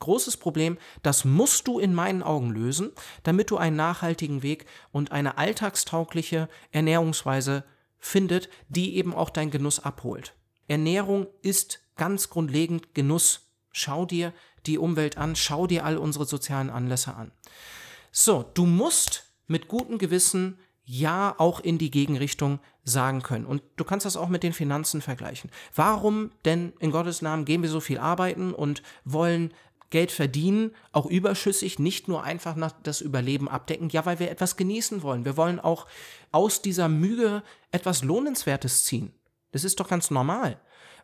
großes 0.00 0.38
Problem. 0.38 0.76
Das 1.04 1.24
musst 1.24 1.68
du 1.68 1.78
in 1.78 1.94
meinen 1.94 2.24
Augen 2.24 2.50
lösen, 2.50 2.90
damit 3.22 3.50
du 3.50 3.58
einen 3.58 3.76
nachhaltigen 3.76 4.42
Weg 4.42 4.66
und 4.90 5.12
eine 5.12 5.38
alltagstaugliche 5.38 6.48
Ernährungsweise 6.72 7.62
findet, 8.00 8.48
die 8.68 8.96
eben 8.96 9.14
auch 9.14 9.30
dein 9.30 9.52
Genuss 9.52 9.78
abholt. 9.78 10.34
Ernährung 10.66 11.28
ist 11.42 11.80
ganz 11.96 12.28
grundlegend 12.28 12.92
Genuss. 12.94 13.46
Schau 13.70 14.04
dir 14.04 14.32
die 14.66 14.78
Umwelt 14.78 15.16
an, 15.16 15.36
schau 15.36 15.68
dir 15.68 15.84
all 15.84 15.96
unsere 15.96 16.24
sozialen 16.24 16.70
Anlässe 16.70 17.14
an. 17.14 17.30
So, 18.12 18.44
du 18.54 18.66
musst 18.66 19.24
mit 19.46 19.68
gutem 19.68 19.98
Gewissen 19.98 20.58
ja 20.84 21.34
auch 21.38 21.60
in 21.60 21.78
die 21.78 21.90
Gegenrichtung 21.90 22.60
sagen 22.84 23.22
können. 23.22 23.46
Und 23.46 23.62
du 23.76 23.84
kannst 23.84 24.06
das 24.06 24.16
auch 24.16 24.28
mit 24.28 24.42
den 24.42 24.52
Finanzen 24.52 25.00
vergleichen. 25.00 25.50
Warum 25.74 26.30
denn 26.44 26.72
in 26.78 26.90
Gottes 26.90 27.22
Namen 27.22 27.44
gehen 27.44 27.62
wir 27.62 27.70
so 27.70 27.80
viel 27.80 27.98
arbeiten 27.98 28.52
und 28.52 28.82
wollen 29.04 29.54
Geld 29.90 30.10
verdienen, 30.10 30.74
auch 30.92 31.06
überschüssig, 31.06 31.78
nicht 31.78 32.08
nur 32.08 32.22
einfach 32.24 32.56
nach 32.56 32.72
das 32.82 33.00
Überleben 33.00 33.48
abdecken, 33.48 33.90
ja, 33.90 34.04
weil 34.06 34.18
wir 34.18 34.30
etwas 34.30 34.56
genießen 34.56 35.02
wollen. 35.02 35.24
Wir 35.24 35.36
wollen 35.36 35.60
auch 35.60 35.86
aus 36.32 36.62
dieser 36.62 36.88
Mühe 36.88 37.42
etwas 37.70 38.02
Lohnenswertes 38.02 38.84
ziehen. 38.84 39.12
Das 39.52 39.64
ist 39.64 39.80
doch 39.80 39.88
ganz 39.88 40.10
normal. 40.10 40.58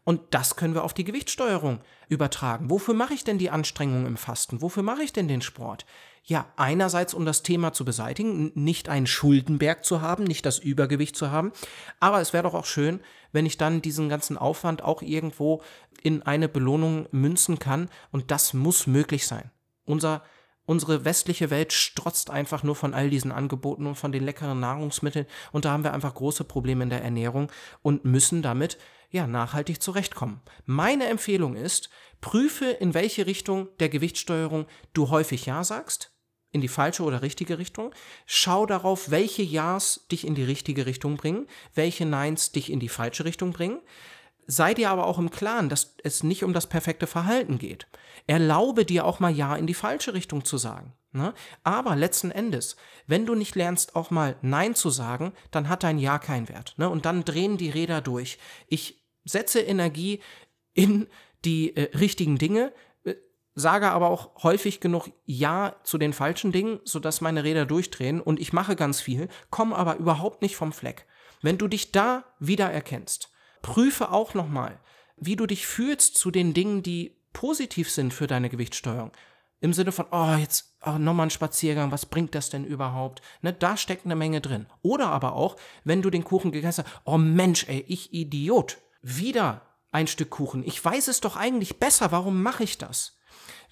Und 0.08 0.22
das 0.30 0.56
können 0.56 0.72
wir 0.72 0.84
auf 0.84 0.94
die 0.94 1.04
Gewichtssteuerung 1.04 1.80
übertragen. 2.08 2.70
Wofür 2.70 2.94
mache 2.94 3.12
ich 3.12 3.24
denn 3.24 3.36
die 3.36 3.50
Anstrengung 3.50 4.06
im 4.06 4.16
Fasten? 4.16 4.62
Wofür 4.62 4.82
mache 4.82 5.02
ich 5.02 5.12
denn 5.12 5.28
den 5.28 5.42
Sport? 5.42 5.84
Ja, 6.24 6.46
einerseits, 6.56 7.12
um 7.12 7.26
das 7.26 7.42
Thema 7.42 7.74
zu 7.74 7.84
beseitigen, 7.84 8.50
nicht 8.54 8.88
einen 8.88 9.06
Schuldenberg 9.06 9.84
zu 9.84 10.00
haben, 10.00 10.24
nicht 10.24 10.46
das 10.46 10.60
Übergewicht 10.60 11.14
zu 11.14 11.30
haben. 11.30 11.52
Aber 12.00 12.22
es 12.22 12.32
wäre 12.32 12.44
doch 12.44 12.54
auch 12.54 12.64
schön, 12.64 13.00
wenn 13.32 13.44
ich 13.44 13.58
dann 13.58 13.82
diesen 13.82 14.08
ganzen 14.08 14.38
Aufwand 14.38 14.82
auch 14.82 15.02
irgendwo 15.02 15.60
in 16.02 16.22
eine 16.22 16.48
Belohnung 16.48 17.06
münzen 17.10 17.58
kann. 17.58 17.90
Und 18.10 18.30
das 18.30 18.54
muss 18.54 18.86
möglich 18.86 19.26
sein. 19.26 19.50
Unser 19.84 20.22
Unsere 20.68 21.06
westliche 21.06 21.48
Welt 21.48 21.72
strotzt 21.72 22.28
einfach 22.28 22.62
nur 22.62 22.76
von 22.76 22.92
all 22.92 23.08
diesen 23.08 23.32
Angeboten 23.32 23.86
und 23.86 23.94
von 23.94 24.12
den 24.12 24.22
leckeren 24.22 24.60
Nahrungsmitteln 24.60 25.24
und 25.50 25.64
da 25.64 25.70
haben 25.70 25.82
wir 25.82 25.94
einfach 25.94 26.14
große 26.14 26.44
Probleme 26.44 26.84
in 26.84 26.90
der 26.90 27.02
Ernährung 27.02 27.50
und 27.80 28.04
müssen 28.04 28.42
damit 28.42 28.76
ja 29.08 29.26
nachhaltig 29.26 29.80
zurechtkommen. 29.80 30.42
Meine 30.66 31.06
Empfehlung 31.06 31.56
ist, 31.56 31.88
prüfe 32.20 32.66
in 32.66 32.92
welche 32.92 33.24
Richtung 33.24 33.68
der 33.80 33.88
Gewichtssteuerung 33.88 34.66
du 34.92 35.08
häufig 35.08 35.46
ja 35.46 35.64
sagst, 35.64 36.12
in 36.50 36.60
die 36.60 36.68
falsche 36.68 37.02
oder 37.02 37.22
richtige 37.22 37.56
Richtung. 37.56 37.94
Schau 38.26 38.66
darauf, 38.66 39.10
welche 39.10 39.42
Ja's 39.42 40.06
dich 40.12 40.26
in 40.26 40.34
die 40.34 40.44
richtige 40.44 40.84
Richtung 40.84 41.16
bringen, 41.16 41.46
welche 41.74 42.04
Neins 42.04 42.52
dich 42.52 42.70
in 42.70 42.78
die 42.78 42.90
falsche 42.90 43.24
Richtung 43.24 43.54
bringen. 43.54 43.80
Sei 44.50 44.72
dir 44.72 44.88
aber 44.88 45.06
auch 45.06 45.18
im 45.18 45.30
Klaren, 45.30 45.68
dass 45.68 45.94
es 46.02 46.22
nicht 46.22 46.42
um 46.42 46.54
das 46.54 46.66
perfekte 46.66 47.06
Verhalten 47.06 47.58
geht. 47.58 47.86
Erlaube 48.26 48.86
dir 48.86 49.04
auch 49.04 49.20
mal 49.20 49.30
Ja 49.30 49.54
in 49.54 49.66
die 49.66 49.74
falsche 49.74 50.14
Richtung 50.14 50.42
zu 50.42 50.56
sagen. 50.56 50.94
Ne? 51.12 51.34
Aber 51.64 51.96
letzten 51.96 52.30
Endes, 52.30 52.76
wenn 53.06 53.26
du 53.26 53.34
nicht 53.34 53.54
lernst, 53.56 53.94
auch 53.94 54.10
mal 54.10 54.36
Nein 54.40 54.74
zu 54.74 54.88
sagen, 54.88 55.34
dann 55.50 55.68
hat 55.68 55.82
dein 55.82 55.98
Ja 55.98 56.18
keinen 56.18 56.48
Wert. 56.48 56.74
Ne? 56.78 56.88
Und 56.88 57.04
dann 57.04 57.24
drehen 57.24 57.58
die 57.58 57.68
Räder 57.68 58.00
durch. 58.00 58.38
Ich 58.68 59.04
setze 59.24 59.60
Energie 59.60 60.22
in 60.72 61.08
die 61.44 61.76
äh, 61.76 61.94
richtigen 61.98 62.38
Dinge, 62.38 62.72
äh, 63.04 63.16
sage 63.54 63.90
aber 63.90 64.08
auch 64.08 64.42
häufig 64.42 64.80
genug 64.80 65.10
Ja 65.26 65.76
zu 65.84 65.98
den 65.98 66.14
falschen 66.14 66.52
Dingen, 66.52 66.80
sodass 66.84 67.20
meine 67.20 67.44
Räder 67.44 67.66
durchdrehen 67.66 68.22
und 68.22 68.40
ich 68.40 68.54
mache 68.54 68.76
ganz 68.76 69.02
viel, 69.02 69.28
komme 69.50 69.76
aber 69.76 69.96
überhaupt 69.96 70.40
nicht 70.40 70.56
vom 70.56 70.72
Fleck. 70.72 71.04
Wenn 71.42 71.58
du 71.58 71.68
dich 71.68 71.92
da 71.92 72.24
wieder 72.38 72.70
erkennst, 72.70 73.30
Prüfe 73.62 74.10
auch 74.10 74.34
nochmal, 74.34 74.78
wie 75.16 75.36
du 75.36 75.46
dich 75.46 75.66
fühlst 75.66 76.16
zu 76.16 76.30
den 76.30 76.54
Dingen, 76.54 76.82
die 76.82 77.16
positiv 77.32 77.90
sind 77.90 78.12
für 78.14 78.26
deine 78.26 78.48
Gewichtssteuerung. 78.48 79.12
Im 79.60 79.72
Sinne 79.72 79.90
von, 79.90 80.06
oh, 80.12 80.36
jetzt 80.38 80.76
oh, 80.86 80.98
nochmal 80.98 81.26
ein 81.26 81.30
Spaziergang, 81.30 81.90
was 81.90 82.06
bringt 82.06 82.34
das 82.34 82.48
denn 82.48 82.64
überhaupt? 82.64 83.22
Ne, 83.42 83.52
da 83.52 83.76
steckt 83.76 84.04
eine 84.04 84.14
Menge 84.14 84.40
drin. 84.40 84.66
Oder 84.82 85.08
aber 85.08 85.32
auch, 85.32 85.56
wenn 85.84 86.02
du 86.02 86.10
den 86.10 86.24
Kuchen 86.24 86.52
gegessen 86.52 86.84
hast, 86.84 87.02
oh 87.04 87.18
Mensch, 87.18 87.68
ey, 87.68 87.84
ich 87.88 88.12
Idiot, 88.12 88.78
wieder 89.02 89.62
ein 89.90 90.06
Stück 90.06 90.30
Kuchen. 90.30 90.64
Ich 90.64 90.84
weiß 90.84 91.08
es 91.08 91.20
doch 91.20 91.36
eigentlich 91.36 91.80
besser, 91.80 92.12
warum 92.12 92.42
mache 92.42 92.62
ich 92.62 92.78
das? 92.78 93.17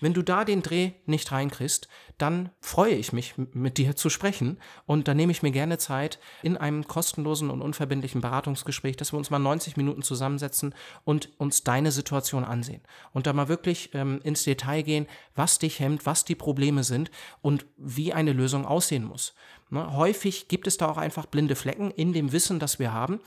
Wenn 0.01 0.15
du 0.15 0.23
da 0.23 0.45
den 0.45 0.63
Dreh 0.63 0.93
nicht 1.07 1.31
reinkriegst, 1.33 1.89
dann 2.19 2.51
freue 2.61 2.95
ich 2.95 3.13
mich, 3.13 3.35
mit 3.37 3.79
dir 3.79 3.95
zu 3.95 4.09
sprechen 4.09 4.59
und 4.87 5.07
dann 5.07 5.17
nehme 5.17 5.33
ich 5.33 5.43
mir 5.43 5.51
gerne 5.51 5.79
Zeit 5.79 6.19
in 6.43 6.57
einem 6.57 6.87
kostenlosen 6.87 7.51
und 7.51 7.61
unverbindlichen 7.61 8.21
Beratungsgespräch, 8.21 8.97
dass 8.97 9.13
wir 9.13 9.19
uns 9.19 9.31
mal 9.31 9.39
90 9.39 9.77
Minuten 9.77 10.03
zusammensetzen 10.03 10.75
und 11.05 11.31
uns 11.39 11.63
deine 11.65 11.93
Situation 11.93 12.45
ansehen 12.45 12.83
und 13.13 13.27
da 13.27 13.33
mal 13.33 13.49
wirklich 13.49 13.91
ähm, 13.95 14.21
ins 14.23 14.45
Detail 14.45 14.83
gehen, 14.83 15.07
was 15.35 15.59
dich 15.59 15.79
hemmt, 15.81 16.07
was 16.07 16.25
die 16.25 16.35
Probleme 16.35 16.85
sind 16.85 17.11
und 17.43 17.67
wie 17.77 18.13
eine 18.13 18.33
Lösung 18.33 18.65
aussehen 18.65 19.05
muss. 19.05 19.35
Ne? 19.71 19.93
Häufig 19.95 20.49
gibt 20.49 20.67
es 20.67 20.77
da 20.77 20.89
auch 20.89 20.97
einfach 20.97 21.27
blinde 21.27 21.57
Flecken 21.57 21.91
in 21.91 22.13
dem 22.13 22.33
Wissen, 22.33 22.59
das 22.59 22.79
wir 22.79 22.93
haben. 22.93 23.21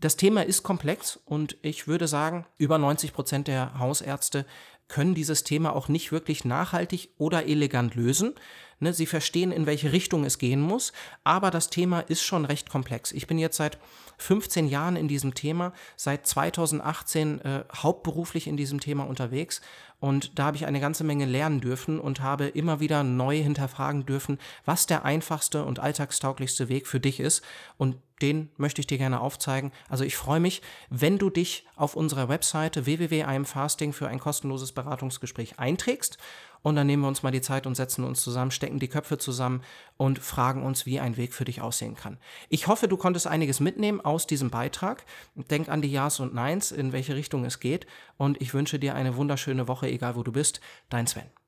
Das 0.00 0.16
Thema 0.16 0.46
ist 0.46 0.62
komplex 0.62 1.20
und 1.26 1.58
ich 1.60 1.86
würde 1.86 2.08
sagen, 2.08 2.46
über 2.56 2.78
90 2.78 3.12
Prozent 3.12 3.48
der 3.48 3.78
Hausärzte 3.78 4.46
können 4.88 5.14
dieses 5.14 5.44
Thema 5.44 5.76
auch 5.76 5.88
nicht 5.88 6.10
wirklich 6.10 6.46
nachhaltig 6.46 7.10
oder 7.18 7.46
elegant 7.46 7.94
lösen. 7.94 8.34
Ne, 8.78 8.94
sie 8.94 9.04
verstehen, 9.04 9.52
in 9.52 9.66
welche 9.66 9.92
Richtung 9.92 10.24
es 10.24 10.38
gehen 10.38 10.62
muss, 10.62 10.94
aber 11.22 11.50
das 11.50 11.68
Thema 11.68 12.00
ist 12.00 12.22
schon 12.22 12.46
recht 12.46 12.70
komplex. 12.70 13.12
Ich 13.12 13.26
bin 13.26 13.38
jetzt 13.38 13.58
seit 13.58 13.78
15 14.20 14.68
Jahren 14.68 14.96
in 14.96 15.08
diesem 15.08 15.34
Thema, 15.34 15.72
seit 15.96 16.26
2018 16.26 17.40
äh, 17.40 17.64
hauptberuflich 17.74 18.46
in 18.46 18.56
diesem 18.56 18.80
Thema 18.80 19.04
unterwegs 19.04 19.60
und 20.00 20.38
da 20.38 20.46
habe 20.46 20.56
ich 20.56 20.64
eine 20.64 20.80
ganze 20.80 21.04
Menge 21.04 21.26
lernen 21.26 21.60
dürfen 21.60 22.00
und 22.00 22.22
habe 22.22 22.46
immer 22.46 22.80
wieder 22.80 23.04
neu 23.04 23.36
hinterfragen 23.36 24.06
dürfen, 24.06 24.38
was 24.64 24.86
der 24.86 25.04
einfachste 25.04 25.64
und 25.64 25.78
alltagstauglichste 25.78 26.70
Weg 26.70 26.86
für 26.86 27.00
dich 27.00 27.20
ist. 27.20 27.44
Und 27.76 27.96
den 28.22 28.50
möchte 28.56 28.80
ich 28.80 28.86
dir 28.86 28.98
gerne 28.98 29.20
aufzeigen. 29.20 29.72
Also 29.88 30.04
ich 30.04 30.16
freue 30.16 30.40
mich, 30.40 30.62
wenn 30.88 31.18
du 31.18 31.28
dich 31.28 31.66
auf 31.76 31.96
unserer 31.96 32.28
Webseite 32.30 32.86
www.imfasting 32.86 33.92
für 33.92 34.08
ein 34.08 34.18
kostenloses 34.18 34.72
Beratungsgespräch 34.72 35.58
einträgst 35.58 36.16
und 36.62 36.76
dann 36.76 36.86
nehmen 36.86 37.02
wir 37.02 37.08
uns 37.08 37.22
mal 37.22 37.30
die 37.30 37.40
Zeit 37.40 37.66
und 37.66 37.74
setzen 37.74 38.04
uns 38.04 38.22
zusammen, 38.22 38.50
stecken 38.50 38.78
die 38.78 38.88
Köpfe 38.88 39.16
zusammen 39.16 39.62
und 39.96 40.18
fragen 40.18 40.62
uns, 40.62 40.84
wie 40.84 41.00
ein 41.00 41.16
Weg 41.16 41.32
für 41.32 41.44
dich 41.44 41.62
aussehen 41.62 41.94
kann. 41.94 42.18
Ich 42.50 42.66
hoffe, 42.66 42.88
du 42.88 42.96
konntest 42.96 43.26
einiges 43.26 43.60
mitnehmen 43.60 44.00
aus 44.10 44.26
diesem 44.26 44.50
Beitrag. 44.50 45.04
Denk 45.34 45.68
an 45.68 45.82
die 45.82 45.90
Ja's 45.90 46.20
und 46.20 46.34
Neins, 46.34 46.72
in 46.72 46.92
welche 46.92 47.14
Richtung 47.14 47.44
es 47.44 47.60
geht. 47.60 47.86
Und 48.16 48.40
ich 48.40 48.52
wünsche 48.52 48.78
dir 48.78 48.94
eine 48.94 49.16
wunderschöne 49.16 49.68
Woche, 49.68 49.88
egal 49.88 50.16
wo 50.16 50.22
du 50.22 50.32
bist. 50.32 50.60
Dein 50.88 51.06
Sven. 51.06 51.39